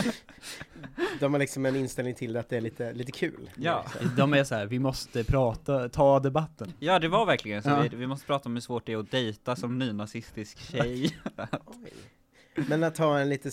De 1.21 1.33
har 1.35 1.39
liksom 1.39 1.67
en 1.67 1.77
inställning 1.77 2.15
till 2.15 2.37
att 2.37 2.49
det 2.49 2.57
är 2.57 2.61
lite, 2.61 2.93
lite 2.93 3.13
kul. 3.13 3.51
Ja. 3.57 3.85
De 4.17 4.35
är 4.35 4.45
så 4.45 4.55
här, 4.55 4.67
vi 4.67 4.79
måste 4.79 5.25
prata, 5.25 5.89
ta 5.89 6.21
debatten. 6.21 6.73
ja 6.79 6.99
det 6.99 7.09
var 7.09 7.27
verkligen 7.27 7.63
så, 7.63 7.69
Ja. 7.69 7.81
vi, 7.91 7.97
vi 7.97 8.07
måste 8.07 8.27
prata 8.27 8.49
om 8.49 8.55
hur 8.55 8.61
svårt 8.61 8.87
det 8.87 8.93
är 8.93 8.97
att 8.97 9.11
dejta 9.11 9.57
som 9.57 9.79
nynazistisk 9.79 10.59
tjej. 10.59 11.17
Men 12.69 12.85
att 12.85 12.99
ha 12.99 13.19
en 13.19 13.29
lite 13.29 13.51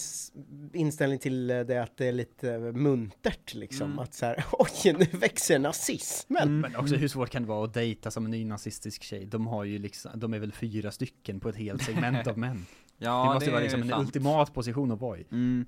inställning 0.74 1.20
till 1.20 1.48
det 1.48 1.84
att 1.84 1.98
det 1.98 2.06
är 2.08 2.12
lite 2.12 2.58
muntert 2.60 3.54
liksom, 3.54 3.88
Mm. 3.88 4.00
att 4.00 4.14
så 4.14 4.26
här, 4.26 4.46
oj 4.52 4.94
nu 5.00 5.06
växer 5.18 5.60
nazismen! 5.60 6.42
Mm. 6.44 6.60
Men 6.60 6.76
också 6.76 6.96
hur 6.96 7.08
svårt 7.08 7.30
kan 7.30 7.42
det 7.42 7.48
vara 7.48 7.66
att 7.66 7.74
dejta 7.74 8.12
som 8.12 8.26
en 8.26 8.32
ny 8.32 8.46
nazistisk 8.46 9.04
tjej? 9.04 9.26
De 9.26 9.48
har 9.48 9.64
ju 9.64 9.80
liksom, 9.80 10.12
de 10.16 10.34
är 10.34 10.40
väl 10.40 10.52
fyra 10.52 10.92
stycken 10.92 11.40
på 11.40 11.50
ett 11.50 11.56
helt 11.56 11.84
segment 11.84 12.28
av 12.28 12.38
män. 12.38 12.66
Ja 12.98 13.28
det 13.28 13.34
måste 13.34 13.46
det 13.50 13.52
vara 13.52 13.62
liksom 13.64 13.82
en 13.82 13.90
sant. 13.90 14.02
ultimat 14.08 14.54
position 14.54 14.92
att 14.92 15.00
vara 15.00 15.18
i. 15.18 15.26
Mm. 15.32 15.66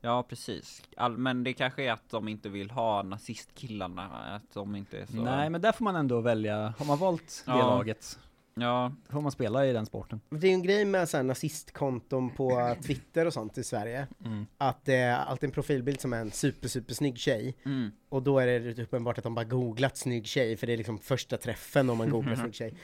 Ja 0.00 0.22
precis, 0.22 0.82
All, 0.96 1.16
men 1.18 1.44
det 1.44 1.52
kanske 1.52 1.84
är 1.84 1.92
att 1.92 2.10
de 2.10 2.28
inte 2.28 2.48
vill 2.48 2.70
ha 2.70 3.02
nazistkillarna, 3.02 4.02
att 4.34 4.54
de 4.54 4.76
inte 4.76 4.98
är 4.98 5.06
så 5.06 5.16
Nej 5.16 5.50
men 5.50 5.60
där 5.60 5.72
får 5.72 5.84
man 5.84 5.96
ändå 5.96 6.20
välja, 6.20 6.74
har 6.78 6.86
man 6.86 6.98
valt 6.98 7.42
det 7.46 7.52
Ja. 7.52 7.56
laget, 7.58 8.18
Ja, 8.56 8.92
då 9.06 9.12
får 9.12 9.20
man 9.20 9.32
spela 9.32 9.66
i 9.66 9.72
den 9.72 9.86
sporten. 9.86 10.20
Det 10.30 10.46
är 10.46 10.48
ju 10.48 10.54
en 10.54 10.62
grej 10.62 10.84
med 10.84 11.08
så 11.08 11.16
här 11.16 11.24
nazistkonton 11.24 12.30
på 12.30 12.74
Twitter 12.86 13.26
och 13.26 13.32
sånt 13.32 13.58
i 13.58 13.64
Sverige, 13.64 14.06
Mm. 14.24 14.46
att 14.58 14.84
det 14.84 14.94
är 14.94 15.16
alltid 15.16 15.46
en 15.48 15.50
profilbild 15.54 16.00
som 16.00 16.12
är 16.12 16.20
en 16.20 16.30
super 16.30 16.68
super 16.68 16.94
snygg 16.94 17.18
tjej, 17.18 17.56
mm. 17.64 17.90
och 18.08 18.22
då 18.22 18.38
är 18.38 18.46
det 18.46 18.82
uppenbart 18.82 19.18
att 19.18 19.24
de 19.24 19.34
bara 19.34 19.44
googlat 19.44 19.96
snygg 19.96 20.26
tjej, 20.26 20.56
för 20.56 20.66
det 20.66 20.72
är 20.72 20.76
liksom 20.76 20.98
första 20.98 21.36
träffen 21.36 21.90
om 21.90 21.98
man 21.98 22.10
googlar 22.10 22.34
snygg 22.42 22.54
tjej. 22.54 22.74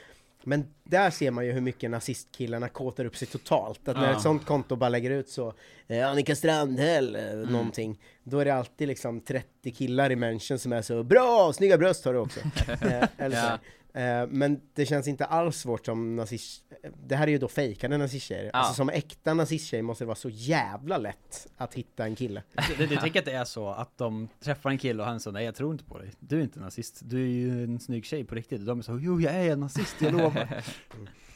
Men 0.45 0.67
där 0.85 1.11
ser 1.11 1.31
man 1.31 1.47
ju 1.47 1.53
hur 1.53 1.61
mycket 1.61 1.91
nazistkillarna 1.91 2.69
kåtar 2.69 3.05
upp 3.05 3.17
sig 3.17 3.29
totalt. 3.29 3.89
Att 3.89 3.97
när 3.97 4.13
ett 4.13 4.21
sånt 4.21 4.47
konto 4.47 4.77
bara 4.77 4.89
lägger 4.89 5.11
ut 5.11 5.29
så, 5.29 5.55
eh, 5.89 6.09
Annika 6.11 6.37
Strandhäll, 6.37 7.17
eh, 7.17 7.23
Mm. 7.31 7.53
någonting, 7.53 8.01
då 8.25 8.39
är 8.39 8.45
det 8.45 8.55
alltid 8.55 8.89
liksom 8.89 9.21
30 9.21 9.71
killar 9.73 10.13
i 10.13 10.17
människan 10.17 10.59
som 10.59 10.73
är 10.73 10.83
så 10.83 11.03
bra, 11.03 11.53
snygga 11.53 11.79
bröst 11.79 12.05
har 12.05 12.13
du 12.13 12.19
också. 12.19 12.41
eh, 12.69 13.05
eller 13.19 13.37
så. 13.37 13.59
Eh, 13.95 14.27
men 14.29 14.61
det 14.75 14.87
känns 14.87 15.09
inte 15.09 15.25
alls 15.25 15.57
svårt 15.57 15.87
som 15.87 16.17
nazist... 16.17 16.65
Det 17.07 17.17
här 17.17 17.27
är 17.27 17.31
ju 17.31 17.39
då 17.39 17.49
fejkade 17.49 17.99
nazisttjejer. 17.99 18.45
Ja. 18.45 18.51
Alltså 18.53 18.75
som 18.75 18.89
äkta 18.89 19.35
nazisttjej 19.35 19.83
måste 19.83 20.05
det 20.05 20.07
vara 20.07 20.17
så 20.17 20.29
jävla 20.29 20.99
lätt 20.99 21.47
att 21.57 21.75
hitta 21.75 22.05
en 22.05 22.17
kille. 22.17 22.43
Du, 22.79 22.87
du 22.87 22.97
tänker 22.97 23.19
att 23.19 23.25
det 23.25 23.33
är 23.33 23.45
så 23.45 23.69
att 23.69 23.99
de 23.99 24.29
träffar 24.41 24.71
en 24.71 24.79
kille 24.79 25.03
och 25.03 25.09
han 25.09 25.21
säger 25.21 25.33
nej 25.33 25.45
jag 25.45 25.55
tror 25.55 25.73
inte 25.73 25.85
på 25.85 25.99
dig, 25.99 26.13
du 26.19 26.39
är 26.39 26.43
inte 26.43 26.61
nazist, 26.61 27.01
du 27.05 27.23
är 27.23 27.29
ju 27.29 27.65
en 27.65 27.81
snygg 27.81 28.05
tjej 28.05 28.25
på 28.25 28.35
riktigt. 28.35 28.61
Och 28.61 28.67
de 28.67 28.79
är 28.79 28.83
så, 28.83 28.99
jo 29.03 29.21
jag 29.21 29.35
är 29.35 29.57
nazist, 29.57 29.97
jag 29.99 30.13
lovar. 30.13 30.63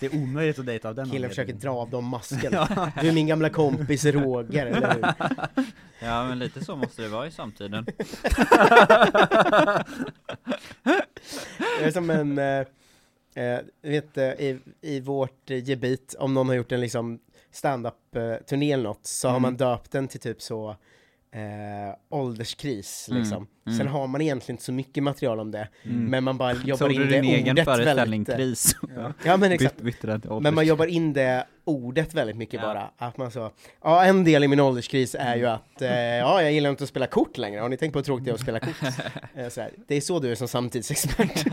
Det 0.00 0.06
är 0.06 0.16
omöjligt 0.22 0.58
att 0.58 0.66
dejta 0.66 0.88
av 0.88 0.94
den 0.94 1.10
Killen 1.10 1.30
försöker 1.30 1.52
dra 1.52 1.70
av 1.70 1.90
dem 1.90 2.04
masken. 2.04 2.52
Ja. 2.52 2.92
Du 3.00 3.08
är 3.08 3.12
min 3.12 3.26
gamla 3.26 3.50
kompis 3.50 4.04
Roger, 4.04 4.66
eller 4.66 4.94
hur? 4.94 5.64
Ja 6.04 6.28
men 6.28 6.38
lite 6.38 6.64
så 6.64 6.76
måste 6.76 7.02
det 7.02 7.08
vara 7.08 7.26
i 7.26 7.30
samtiden. 7.30 7.86
Det 11.78 11.84
är 11.84 11.90
som 11.90 12.10
en, 12.10 12.38
eh, 12.38 12.66
eh, 13.44 13.60
vet, 13.82 14.18
eh, 14.18 14.24
i, 14.24 14.58
i 14.80 15.00
vårt 15.00 15.50
eh, 15.50 15.64
gebit, 15.68 16.14
om 16.18 16.34
någon 16.34 16.48
har 16.48 16.54
gjort 16.54 16.72
en 16.72 16.80
liksom 16.80 17.18
stand-up-turné 17.52 18.72
eller 18.72 18.84
något, 18.84 19.06
så 19.06 19.28
har 19.28 19.32
Mm. 19.36 19.42
man 19.42 19.56
döpt 19.56 19.90
den 19.90 20.08
till 20.08 20.20
typ 20.20 20.42
så 20.42 20.76
eh, 21.34 21.96
ålderskris 22.10 23.08
Mm, 23.10 23.22
liksom. 23.22 23.46
mm. 23.66 23.78
Sen 23.78 23.88
har 23.88 24.06
man 24.06 24.20
egentligen 24.20 24.54
inte 24.54 24.64
så 24.64 24.72
mycket 24.72 25.02
material 25.02 25.40
om 25.40 25.50
det, 25.50 25.68
Mm. 25.84 26.04
men 26.04 26.24
man 26.24 26.38
bara 26.38 26.52
jobbar 26.64 26.88
in 26.88 27.00
det 27.00 27.06
din 27.06 27.24
egen 27.24 27.50
ordet 27.52 27.64
föreställning 27.64 28.24
väldigt... 28.24 28.36
Kris? 28.36 28.76
Ja 29.24 29.36
men 29.36 29.52
exakt. 29.52 29.78
Till 29.78 30.10
Men 30.40 30.54
man 30.54 30.66
jobbar 30.66 30.86
in 30.86 31.12
det 31.12 31.46
ordet 31.64 32.14
väldigt 32.14 32.36
mycket 32.36 32.54
Ja. 32.54 32.60
bara. 32.66 32.90
Att 33.08 33.16
man 33.16 33.30
så, 33.30 33.50
ja 33.82 34.04
en 34.04 34.24
del 34.24 34.44
i 34.44 34.48
min 34.48 34.60
ålderskris 34.60 35.16
är 35.18 35.36
ju 35.36 35.46
att, 35.46 35.82
eh, 35.82 35.88
ja 35.98 36.42
jag 36.42 36.52
gillar 36.52 36.70
inte 36.70 36.84
att 36.84 36.90
spela 36.90 37.06
kort 37.06 37.38
längre, 37.38 37.60
har 37.60 37.68
ni 37.68 37.76
tänkt 37.76 37.92
på 37.92 37.98
hur 37.98 38.04
tråkigt 38.04 38.24
det 38.24 38.30
är 38.30 38.34
att 38.34 38.40
spela 38.40 38.60
kort? 38.60 38.74
Eh, 39.34 39.48
så 39.48 39.60
här, 39.60 39.70
det 39.88 39.94
är 39.94 40.00
så 40.00 40.18
du 40.18 40.30
är 40.30 40.34
som 40.34 40.48
samtidsexpert. 40.48 41.44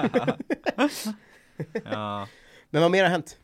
Ja. 1.92 2.28
Men 2.70 2.82
vad 2.82 2.92
mer 2.92 3.04
har 3.04 3.10
hänt? 3.10 3.38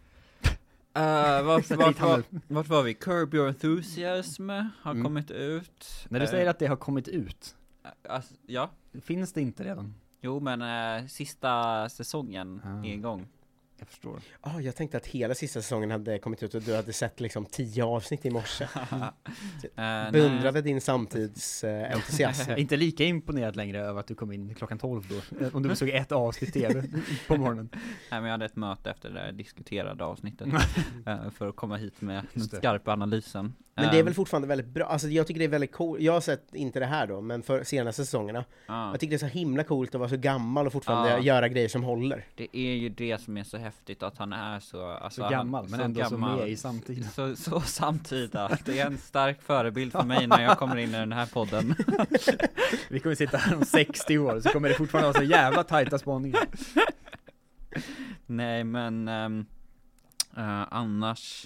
Uh, 0.97 1.45
vart, 1.45 1.69
vart, 1.71 1.99
vart, 2.01 2.25
vart 2.47 2.67
var 2.67 2.83
vi? 2.83 2.93
Curb 2.93 3.33
Your 3.33 3.47
Enthusiasm 3.47 4.49
har 4.81 4.91
Mm. 4.91 5.03
kommit 5.03 5.31
ut. 5.31 5.85
När 6.09 6.19
du 6.19 6.25
Eh, 6.25 6.31
säger 6.31 6.49
att 6.49 6.59
det 6.59 6.67
har 6.67 6.75
kommit 6.75 7.07
ut, 7.07 7.55
alltså, 8.09 8.33
ja. 8.45 8.69
finns 9.01 9.33
det 9.33 9.41
inte 9.41 9.63
redan? 9.63 9.93
Jo 10.21 10.39
men 10.39 10.61
eh, 10.61 11.07
sista 11.07 11.89
säsongen 11.89 12.61
Ah. 12.65 12.85
är 12.87 12.93
igång. 12.93 13.27
Jag 13.79 13.87
förstår. 13.87 14.19
Ah, 14.41 14.59
jag 14.59 14.75
tänkte 14.75 14.97
att 14.97 15.05
hela 15.05 15.35
sista 15.35 15.61
säsongen 15.61 15.91
hade 15.91 16.19
kommit 16.19 16.43
ut 16.43 16.55
och 16.55 16.61
du 16.61 16.75
hade 16.75 16.93
sett 16.93 17.19
liksom 17.19 17.45
tio 17.45 17.83
avsnitt 17.83 18.25
i 18.25 18.29
morse. 18.29 18.67
Eh, 19.75 20.11
Beundrade 20.11 20.61
din 20.61 20.81
samtidsentusiasm. 20.81 22.51
Är 22.51 22.55
inte 22.59 22.77
lika 22.77 23.03
imponerad 23.03 23.55
längre 23.55 23.79
över 23.79 23.99
att 23.99 24.07
du 24.07 24.15
kom 24.15 24.31
in 24.31 24.55
klockan 24.55 24.77
12 24.77 25.03
då, 25.09 25.45
eh, 25.45 25.55
om 25.55 25.63
du 25.63 25.75
såg 25.75 25.89
ett 25.89 26.11
avsnitt 26.11 26.53
tv 26.53 26.83
på 27.27 27.37
morgonen. 27.37 27.69
Nej 28.11 28.21
men 28.21 28.23
jag 28.23 28.31
hade 28.31 28.45
ett 28.45 28.55
möte 28.55 28.89
efter 28.89 29.09
det 29.09 29.15
där 29.15 29.31
diskuterade 29.31 30.03
avsnittet 30.05 30.47
eh, 31.05 31.29
För 31.29 31.49
att 31.49 31.55
komma 31.55 31.77
hit 31.77 32.01
med 32.01 32.23
den 32.33 32.43
skarpa 32.43 32.91
analysen 32.91 33.53
Men 33.79 33.89
det 33.91 33.95
är 33.97 33.99
Ehm, 33.99 34.05
väl 34.05 34.13
fortfarande 34.13 34.47
väldigt 34.47 34.67
bra, 34.67 34.85
alltså 34.85 35.07
jag 35.07 35.27
tycker 35.27 35.39
det 35.39 35.45
är 35.45 35.49
väldigt 35.49 35.71
coolt, 35.71 36.01
jag 36.01 36.13
har 36.13 36.21
sett 36.21 36.55
inte 36.55 36.79
det 36.79 36.85
här 36.85 37.07
då, 37.07 37.21
men 37.21 37.43
för 37.43 37.63
senaste 37.63 38.05
säsongerna. 38.05 38.45
ja, 38.67 38.91
Jag 38.91 38.99
tycker 38.99 39.09
det 39.11 39.15
är 39.15 39.29
så 39.29 39.37
himla 39.37 39.63
coolt 39.63 39.95
att 39.95 39.99
vara 39.99 40.09
så 40.09 40.17
gammal 40.17 40.67
och 40.67 40.73
fortfarande 40.73 41.09
Ja. 41.09 41.19
göra 41.19 41.47
grejer 41.47 41.67
som 41.69 41.83
håller. 41.83 42.25
Det 42.35 42.47
är 42.57 42.73
ju 42.73 42.89
det 42.89 43.21
som 43.21 43.37
är 43.37 43.43
så 43.43 43.57
häftigt 43.57 44.03
att 44.03 44.17
han 44.17 44.33
är 44.33 44.59
så 44.59 44.87
alltså, 44.91 45.17
Så 45.21 45.23
han- 45.23 45.31
gammal, 45.31 45.67
men 45.69 45.79
ändå 45.79 46.03
så 46.05 46.17
med 46.17 46.49
i 46.49 46.55
samtiden. 46.57 47.03
så, 47.09 47.35
så 47.35 47.61
samtida, 47.61 48.57
det 48.65 48.79
är 48.79 48.85
en 48.85 48.97
stark 48.97 49.41
förebild 49.41 49.91
för 49.91 50.03
mig 50.03 50.27
när 50.27 50.41
jag 50.43 50.57
kommer 50.57 50.75
in 50.77 50.89
i 50.89 50.97
den 50.97 51.13
här 51.13 51.25
podden 51.25 51.75
Vi 52.89 52.99
kommer 52.99 53.15
sitta 53.15 53.37
här 53.37 53.55
om 53.55 53.65
60 53.65 54.17
år, 54.17 54.39
så 54.39 54.49
kommer 54.49 54.69
det 54.69 54.75
fortfarande 54.75 55.07
vara 55.11 55.17
så 55.25 55.31
jävla 55.31 55.63
tajta 55.63 55.97
spaningar. 55.99 56.43
Nej 58.25 58.63
men 58.63 59.07
ehm, 59.07 59.45
eh, 60.37 60.73
annars 60.73 61.45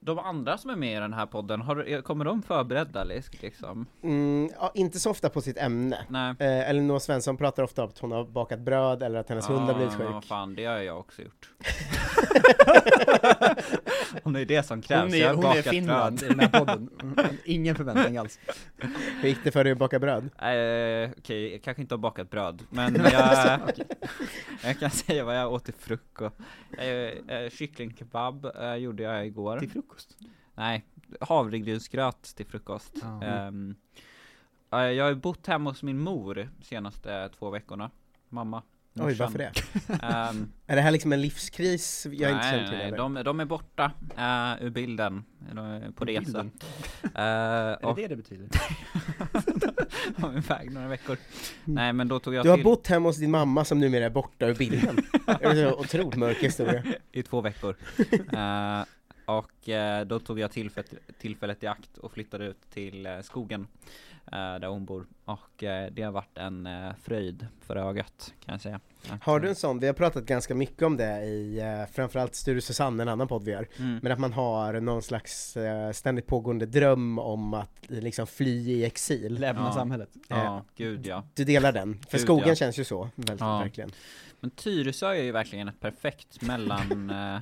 De 0.00 0.18
andra 0.18 0.58
som 0.58 0.70
är 0.70 0.76
med 0.76 0.96
i 0.96 1.00
den 1.00 1.12
här 1.12 1.26
podden, 1.26 1.60
har, 1.60 2.02
kommer 2.02 2.24
de 2.24 2.42
förberedda 2.42 3.04
liksom? 3.04 3.86
Mm, 4.02 4.50
ja, 4.60 4.70
inte 4.74 5.00
så 5.00 5.10
ofta 5.10 5.28
på 5.30 5.40
sitt 5.40 5.58
ämne. 5.58 5.98
Nej 6.08 6.34
Eh, 6.38 6.70
Elinor 6.70 6.98
Svensson 6.98 7.36
pratar 7.36 7.62
ofta 7.62 7.82
om 7.82 7.88
att 7.88 7.98
hon 7.98 8.12
har 8.12 8.24
bakat 8.24 8.60
bröd 8.60 9.02
eller 9.02 9.20
att 9.20 9.28
hennes 9.28 9.48
hund 9.48 9.60
har 9.66 9.74
blivit 9.74 9.92
Ja, 9.92 9.98
men 9.98 10.06
sjuk. 10.06 10.14
vad 10.14 10.24
fan, 10.24 10.54
det 10.54 10.64
har 10.64 10.76
jag 10.78 10.98
också 10.98 11.22
gjort 11.22 11.50
Om 14.22 14.32
det 14.32 14.40
är 14.40 14.46
det 14.46 14.62
som 14.62 14.82
krävs, 14.82 15.12
Hon 15.12 15.20
jag 15.20 15.30
är, 15.30 15.34
har 15.34 15.42
hon 15.42 15.56
är 15.56 15.62
Finland 15.62 16.18
bröd. 16.18 16.30
i 16.30 16.34
den 16.34 16.40
här 16.40 16.48
podden. 16.48 16.90
Ingen 17.44 17.74
förväntning 17.74 18.16
alls. 18.16 18.38
Hur 19.20 19.28
gick 19.28 19.38
det 19.44 19.50
för 19.50 19.64
dig 19.64 19.72
att 19.72 19.78
baka 19.78 19.98
bröd? 19.98 20.24
Eh, 20.24 21.10
Okej, 21.18 21.52
jag 21.52 21.62
kanske 21.62 21.82
inte 21.82 21.94
har 21.94 21.98
bakat 21.98 22.30
bröd, 22.30 22.62
men 22.70 22.94
jag, 23.12 23.60
jag 24.62 24.78
kan 24.78 24.90
säga 24.90 25.24
vad 25.24 25.36
jag 25.36 25.52
åt 25.52 25.64
till 25.64 25.74
frukost. 25.74 26.36
Eh, 26.78 26.86
eh, 27.36 27.50
kycklingkebab 27.50 28.44
eh, 28.60 28.74
gjorde 28.74 29.02
jag 29.02 29.26
igår. 29.26 29.58
Till 29.58 29.70
frukost. 29.70 30.16
Nej, 30.54 30.84
havregrynsgröt 31.20 32.22
till 32.36 32.46
frukost. 32.46 32.94
Eh, 33.22 34.80
jag 34.80 35.04
har 35.04 35.14
bott 35.14 35.46
hemma 35.46 35.70
hos 35.70 35.82
min 35.82 35.98
mor 35.98 36.48
senaste 36.62 37.30
två 37.38 37.50
veckorna. 37.50 37.90
Mamma. 38.28 38.62
Oj, 39.00 39.14
varför 39.14 39.38
det? 39.38 39.52
Ehm, 40.02 40.52
Är 40.66 40.76
det 40.76 40.82
här 40.82 40.90
liksom 40.90 41.12
en 41.12 41.20
livskris 41.20 42.06
jag 42.12 42.32
inte 42.32 42.44
känner 42.44 42.68
till 42.68 42.78
nej, 42.78 42.92
de, 42.92 43.14
de 43.14 43.40
är 43.40 43.44
borta 43.44 43.92
uh, 44.18 44.66
ur 44.66 44.70
bilden, 44.70 45.24
de 45.52 45.58
är 45.58 45.90
på 45.90 46.04
Ur 46.04 46.06
resa. 46.06 46.20
bilden? 46.24 46.50
Uh, 47.04 47.10
Är 47.14 47.84
och 47.84 47.96
det 47.96 48.02
det 48.02 48.08
det 48.08 48.16
betyder? 48.16 48.48
de 50.16 50.34
är 50.34 50.38
iväg 50.38 50.72
några 50.72 50.88
veckor. 50.88 51.16
Nej 51.64 51.92
men 51.92 52.08
då 52.08 52.18
tog 52.18 52.34
jag 52.34 52.44
Du 52.44 52.50
har 52.50 52.56
till 52.56 52.64
bott 52.64 52.86
hemma 52.86 53.08
hos 53.08 53.16
din 53.16 53.30
mamma 53.30 53.64
som 53.64 53.78
numera 53.78 54.04
är 54.04 54.10
borta 54.10 54.46
ur 54.46 54.54
bilden. 54.54 54.96
det 55.26 55.44
är 55.44 55.70
så 55.70 55.78
otroligt 55.80 56.16
mörk 56.16 56.38
historia. 56.38 56.82
i 57.12 57.22
två 57.22 57.40
veckor. 57.40 57.76
Eh, 58.32 58.84
och 59.24 59.68
då 60.06 60.18
tog 60.18 60.38
jag 60.38 60.50
tillfället, 60.50 60.94
tillfället 61.18 61.62
i 61.62 61.66
akt 61.66 61.98
och 61.98 62.12
flyttade 62.12 62.46
ut 62.46 62.70
till 62.70 63.08
skogen 63.22 63.66
där 64.30 64.66
hon 64.66 64.84
bor. 64.84 65.06
Och 65.24 65.64
eh, 65.64 65.90
det 65.92 66.02
har 66.02 66.12
varit 66.12 66.38
en 66.38 66.66
eh, 66.66 66.92
fröjd 67.02 67.46
för 67.60 67.76
ögat 67.76 68.34
kan 68.44 68.52
jag 68.54 68.60
säga. 68.60 68.80
Att, 69.10 69.22
Har 69.22 69.40
du 69.40 69.46
eh, 69.46 69.50
en 69.50 69.56
sån, 69.56 69.78
vi 69.80 69.86
har 69.86 69.94
pratat 69.94 70.24
ganska 70.24 70.54
mycket 70.54 70.82
om 70.82 70.96
det 70.96 71.24
i 71.24 71.58
eh, 71.60 71.94
framförallt 71.94 72.34
Sture 72.34 72.60
Susanne, 72.60 73.02
en 73.02 73.08
annan 73.08 73.28
podd 73.28 73.44
vi 73.44 73.50
gör. 73.50 73.68
mm, 73.78 73.98
Men 74.02 74.12
att 74.12 74.18
man 74.18 74.32
har 74.32 74.80
någon 74.80 75.02
slags 75.02 75.56
eh, 75.56 75.92
ständigt 75.92 76.26
pågående 76.26 76.66
dröm 76.66 77.18
om 77.18 77.54
att 77.54 77.90
eh, 77.90 78.00
liksom 78.00 78.26
fly 78.26 78.70
i 78.70 78.84
exil. 78.84 79.38
Lämna 79.40 79.62
Ja. 79.62 79.72
samhället. 79.72 80.10
Ja, 80.28 80.64
gud 80.76 81.06
ja. 81.06 81.24
Du 81.34 81.44
delar 81.44 81.72
den? 81.72 81.98
För 82.08 82.18
Gud, 82.18 82.20
skogen 82.26 82.48
ja. 82.48 82.54
känns 82.54 82.78
ju 82.78 82.84
så, 82.84 83.08
väldigt, 83.14 83.40
Ja. 83.40 83.58
verkligen. 83.58 83.90
Men 84.40 84.50
Tyresö 84.50 85.06
är 85.08 85.22
ju 85.22 85.32
verkligen 85.32 85.68
ett 85.68 85.80
perfekt 85.80 86.42
mellan 86.42 87.10
eh, 87.34 87.40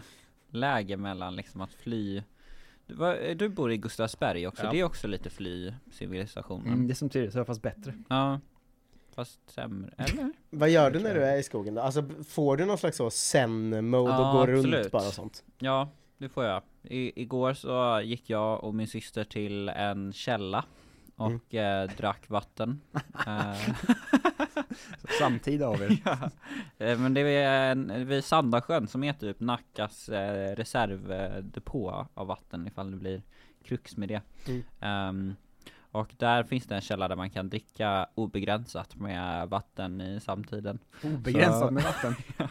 läge 0.51 0.97
mellan 0.97 1.37
liksom 1.37 1.61
att 1.61 1.73
fly 1.73 2.23
du, 2.87 2.95
vad- 2.95 3.37
du 3.37 3.49
bor 3.49 3.73
i 3.73 3.77
Gustavsberg 3.77 4.47
också, 4.47 4.65
Ja. 4.65 4.71
det 4.71 4.81
är 4.81 4.85
också 4.85 5.07
lite 5.09 5.31
fly 5.31 5.73
civilisationen. 5.93 6.67
Mm, 6.67 6.87
det 6.87 6.93
är 6.93 6.95
som 6.95 7.09
Tyresö 7.09 7.45
fast 7.45 7.63
bättre. 7.63 7.95
Ja, 8.09 8.41
fast 9.15 9.51
sämre, 9.51 9.95
eller? 9.99 10.33
Vad 10.51 10.71
gör 10.71 10.91
du 10.91 10.99
när 11.01 11.15
du 11.15 11.25
är 11.25 11.37
i 11.37 11.43
skogen 11.43 11.75
då? 11.75 11.81
Alltså 11.83 12.05
får 12.29 12.57
du 12.57 12.65
någon 12.65 12.79
slags 12.79 12.97
så 12.97 13.11
zen-mode 13.11 14.11
Ja, 14.13 14.29
och 14.33 14.39
går 14.39 14.47
runt 14.47 14.91
bara 14.93 15.07
och 15.07 15.13
sånt? 15.15 15.45
Ja, 15.59 15.89
det 16.19 16.29
får 16.29 16.45
jag. 16.45 16.63
I, 16.83 17.23
igår 17.23 17.55
så 17.55 18.01
gick 18.05 18.31
jag 18.31 18.65
och 18.65 18.75
min 18.75 18.89
syster 18.89 19.25
till 19.25 19.69
en 19.69 20.13
källa 20.13 20.65
och 21.17 21.55
eh, 21.55 21.91
drack 21.97 22.29
vatten. 22.29 22.81
eh, 23.27 23.75
Samtida 25.19 25.69
av 25.69 25.83
er. 25.83 25.99
ja. 26.05 26.31
Eh, 26.79 26.99
Men 26.99 27.15
det 27.15 27.21
är 27.21 27.71
en, 27.73 28.07
vid 28.07 28.25
Sandasjön 28.25 28.89
som 28.89 29.05
är 29.05 29.13
typ 29.13 29.41
Nackas 29.41 30.09
eh, 30.09 30.57
reservdepå 30.57 32.07
av 32.15 32.27
vatten 32.27 32.67
ifall 32.67 32.91
det 32.91 32.97
blir 32.97 33.23
krux 33.65 33.97
med 33.97 34.09
det. 34.09 34.21
Mm. 34.49 34.63
Ehm, 34.81 35.35
och 35.91 36.15
där 36.19 36.43
finns 36.45 36.65
det 36.65 36.75
en 36.75 36.81
källa 36.81 37.09
där 37.09 37.17
man 37.17 37.31
kan 37.31 37.49
dricka 37.49 38.07
obegränsat 38.15 38.95
med 38.97 39.49
vatten 39.49 40.01
i 40.01 40.21
samtiden. 40.21 40.79
Obegränsat 41.05 41.61
Så- 41.61 41.71
med 41.71 41.83
vatten. 41.85 42.15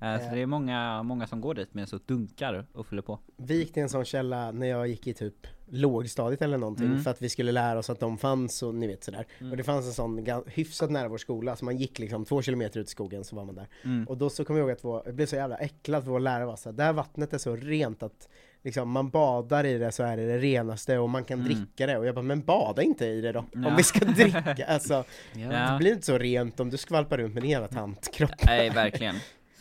Eh, 0.00 0.18
så 0.20 0.34
det 0.34 0.40
är 0.42 0.46
många, 0.46 1.02
många 1.02 1.26
som 1.26 1.40
går 1.40 1.54
dit 1.54 1.74
med 1.74 1.88
så 1.88 1.98
dunkar 2.06 2.66
och 2.72 2.86
fyller 2.86 3.02
på. 3.02 3.18
Vi 3.36 3.58
gick 3.58 3.72
till 3.72 3.82
en 3.82 3.88
sån 3.88 4.04
källa 4.04 4.50
när 4.52 4.66
jag 4.66 4.88
gick 4.88 5.06
i 5.06 5.14
typ 5.14 5.46
lågstadiet 5.76 6.42
eller 6.42 6.58
någonting 6.58 6.86
Mm. 6.86 7.02
för 7.02 7.10
att 7.10 7.22
vi 7.22 7.28
skulle 7.28 7.52
lära 7.52 7.78
oss 7.78 7.90
att 7.90 8.00
de 8.00 8.18
fanns 8.18 8.62
och 8.62 8.74
ni 8.74 8.86
vet 8.86 9.04
sådär. 9.04 9.26
Mm. 9.40 9.50
Och 9.50 9.56
det 9.56 9.64
fanns 9.64 9.86
en 9.86 9.92
sån 9.92 10.26
hyfsat 10.46 10.90
nära 10.90 11.08
vår 11.08 11.18
skola 11.18 11.56
så 11.56 11.64
man 11.64 11.76
gick 11.76 11.98
liksom 11.98 12.24
två 12.24 12.42
kilometer 12.42 12.80
ut 12.80 12.86
i 12.86 12.90
skogen 12.90 13.24
så 13.24 13.36
var 13.36 13.44
man 13.44 13.54
där. 13.54 13.68
Mm. 13.84 14.04
Och 14.08 14.16
då 14.18 14.30
så 14.30 14.44
kommer 14.44 14.60
jag 14.60 14.66
ihåg 14.68 14.76
att 14.76 14.84
vår, 14.84 15.02
jag 15.04 15.14
blev 15.14 15.26
så 15.26 15.36
jävla 15.36 15.56
äcklad 15.56 16.04
för 16.04 16.10
vår 16.10 16.20
lärare 16.20 16.46
var 16.46 16.56
så 16.56 16.68
här, 16.68 16.76
det 16.76 16.82
här 16.82 16.92
vattnet 16.92 17.32
är 17.32 17.38
så 17.38 17.56
rent 17.56 18.02
att 18.02 18.28
liksom 18.62 18.90
man 18.90 19.10
badar 19.10 19.64
i 19.66 19.78
det 19.78 19.92
så 19.92 20.02
är 20.02 20.16
det 20.16 20.26
det 20.26 20.38
renaste 20.38 20.98
och 20.98 21.10
man 21.10 21.24
kan 21.24 21.40
Mm. 21.40 21.52
dricka 21.52 21.86
det 21.86 21.98
och 21.98 22.06
jag 22.06 22.14
bara 22.14 22.22
men 22.22 22.40
bada 22.40 22.82
inte 22.82 23.06
i 23.06 23.20
det 23.20 23.32
då 23.32 23.38
om 23.38 23.46
Ja. 23.64 23.74
vi 23.76 23.82
ska 23.82 24.04
dricka 24.04 24.64
alltså 24.68 25.04
Ja. 25.34 25.48
det 25.48 25.76
blir 25.78 25.92
inte 25.92 26.06
så 26.06 26.18
rent 26.18 26.60
om 26.60 26.70
du 26.70 26.76
skvalpar 26.76 27.18
runt 27.18 27.34
med 27.34 27.42
din 27.42 27.50
jävla 27.50 27.68
tantkropp. 27.68 28.30
Nej, 28.46 28.70
verkligen. 28.70 29.14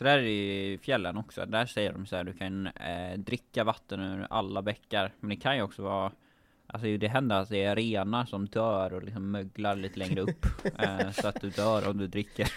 Så 0.03 0.07
där 0.07 0.17
är 0.17 0.21
det 0.21 0.29
i 0.73 0.77
fjällen 0.81 1.17
också. 1.17 1.45
Där 1.45 1.65
säger 1.65 1.93
de 1.93 2.05
så 2.05 2.15
här, 2.15 2.23
du 2.23 2.33
kan 2.33 2.67
eh, 2.67 3.17
dricka 3.17 3.63
vatten 3.63 3.99
ur 3.99 4.27
alla 4.29 4.61
bäckar. 4.61 5.11
Men 5.19 5.29
det 5.29 5.35
kan 5.35 5.55
ju 5.55 5.61
också 5.61 5.81
vara 5.83 6.11
Alltså 6.67 6.97
det 6.97 7.07
händer 7.07 7.35
att 7.39 7.49
det 7.49 7.63
är 7.63 7.75
renar 7.75 8.25
som 8.25 8.45
dör 8.47 8.93
och 8.93 9.03
liksom 9.03 9.31
möglar 9.31 9.75
lite 9.75 9.99
längre 9.99 10.21
upp 10.21 10.45
eh, 10.79 11.11
Så 11.11 11.27
att 11.27 11.41
du 11.41 11.49
dör 11.49 11.89
om 11.89 11.97
du 11.97 12.07
dricker 12.07 12.47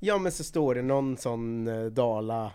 Ja 0.00 0.18
men 0.18 0.32
så 0.32 0.44
står 0.44 0.74
det 0.74 0.82
någon 0.82 1.16
sån 1.16 1.68
eh, 1.68 1.84
dala 1.84 2.50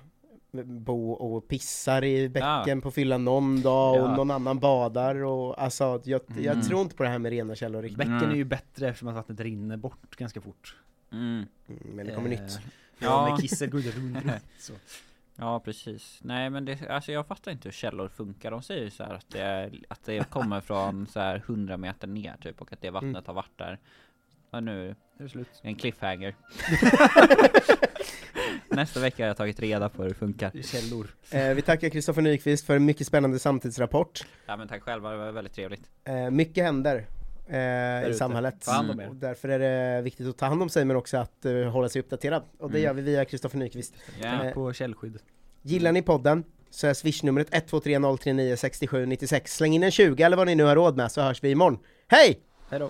bo 0.64 1.12
och 1.12 1.48
pissar 1.48 2.04
i 2.04 2.30
bäcken 2.30 2.82
på 2.82 2.92
fyllan 2.92 3.26
någon 3.26 3.62
dag 3.62 3.94
och 4.04 4.10
Ja. 4.10 4.16
någon 4.16 4.32
annan 4.32 4.60
badar 4.60 5.16
och 5.24 5.62
alltså 5.64 6.02
jag, 6.06 6.22
jag 6.28 6.46
Mm. 6.54 6.62
tror 6.62 6.82
inte 6.82 6.96
på 6.96 7.04
det 7.04 7.10
här 7.10 7.20
med 7.20 7.30
rena 7.32 7.56
källor 7.56 7.82
riktigt. 7.82 7.98
Bäcken 7.98 8.14
Mm. 8.18 8.32
är 8.32 8.36
ju 8.36 8.44
bättre 8.44 8.88
eftersom 8.88 9.08
att 9.08 9.16
vattnet 9.16 9.40
rinner 9.40 9.78
bort 9.78 10.16
ganska 10.16 10.42
fort. 10.42 10.76
mm. 11.12 11.46
Mm, 11.70 11.80
Men 11.96 12.06
det 12.08 12.16
kommer 12.16 12.30
Eh, 12.34 12.42
nytt. 12.42 12.60
Ja, 13.00 13.28
Ja. 13.28 13.32
med 13.32 13.42
kisset 13.42 13.72
går 13.72 13.80
det 13.80 13.92
runt, 13.98 14.18
runt 14.26 14.42
så. 14.60 14.74
Ja 15.36 15.60
precis 15.60 16.20
Nej 16.24 16.50
men 16.50 16.66
det, 16.66 16.90
alltså 16.90 17.12
jag 17.12 17.28
fattar 17.28 17.52
inte 17.52 17.68
hur 17.68 17.74
källor 17.74 18.08
funkar 18.08 18.52
De 18.52 18.62
säger 18.62 18.84
ju 18.84 18.90
så 18.90 19.04
här 19.04 19.14
att 19.14 19.30
det, 19.30 19.42
är, 19.42 19.72
att 19.88 20.04
det 20.04 20.30
kommer 20.30 20.62
från 20.62 21.08
så 21.08 21.20
här 21.20 21.36
100 21.36 21.78
meter 21.78 22.08
ner 22.08 22.36
typ 22.42 22.62
Och 22.62 22.74
att 22.74 22.82
det 22.82 22.90
vattnet 22.90 23.10
Mm. 23.16 23.24
har 23.26 23.34
varit 23.34 23.58
där 23.58 23.80
Ja 24.52 24.60
nu 24.60 24.90
är 24.90 24.96
det 25.24 25.30
slut. 25.30 25.50
En 25.62 25.76
cliffhanger 25.76 26.36
Nästa 28.70 29.00
vecka 29.00 29.24
har 29.24 29.28
jag 29.28 29.38
tagit 29.38 29.60
reda 29.60 29.90
på 29.90 30.02
hur 30.02 30.10
det 30.10 30.16
funkar 30.16 30.52
Källor. 30.64 31.08
Eh, 31.32 31.54
vi 31.54 31.62
tackar 31.62 31.90
Kristoffer 31.90 32.22
Nyqvist 32.22 32.66
för 32.66 32.76
en 32.76 32.86
mycket 32.86 33.08
spännande 33.08 33.40
samtidsrapport. 33.40 34.26
Ja 34.46 34.58
men 34.58 34.68
tack 34.68 34.84
själva, 34.84 35.12
det 35.12 35.18
var 35.18 35.32
väldigt 35.32 35.54
trevligt 35.54 35.82
Eh, 36.04 36.30
mycket 36.30 36.64
händer 36.64 37.06
i 37.50 38.06
ute. 38.10 38.18
samhället. 38.18 38.68
Och 39.10 39.16
därför 39.16 39.50
är 39.50 39.60
det 39.60 40.02
viktigt 40.02 40.28
att 40.28 40.38
ta 40.38 40.46
hand 40.46 40.62
om 40.62 40.70
sig 40.70 40.86
men 40.86 40.96
också 40.98 41.18
att 41.18 41.46
eh, 41.46 41.54
hålla 41.54 41.90
sig 41.90 42.00
uppdaterad. 42.02 42.44
Och 42.60 42.72
det 42.72 42.78
Mm. 42.80 42.86
gör 42.88 42.94
vi 42.94 43.02
via 43.02 43.26
Kristoffer 43.26 43.58
Nyqvist. 43.58 43.94
Ja, 44.22 44.46
Eh, 44.46 44.54
På 44.54 44.74
källskydd. 44.74 45.18
Gillar 45.62 45.92
ni 45.92 46.02
podden 46.02 46.44
så 46.70 46.88
är 46.88 46.94
swishnumret 46.94 47.48
123 47.52 48.00
039 48.00 48.56
67 48.58 49.06
96. 49.06 49.56
Släng 49.56 49.74
in 49.74 49.84
en 49.84 49.92
20 49.92 50.24
eller 50.24 50.38
vad 50.38 50.48
ni 50.48 50.56
nu 50.56 50.64
har 50.64 50.76
råd 50.76 50.98
med 50.98 51.12
så 51.12 51.22
hörs 51.22 51.44
vi 51.44 51.50
imorgon. 51.52 51.80
Hej! 52.08 52.40
Hejdå. 52.70 52.90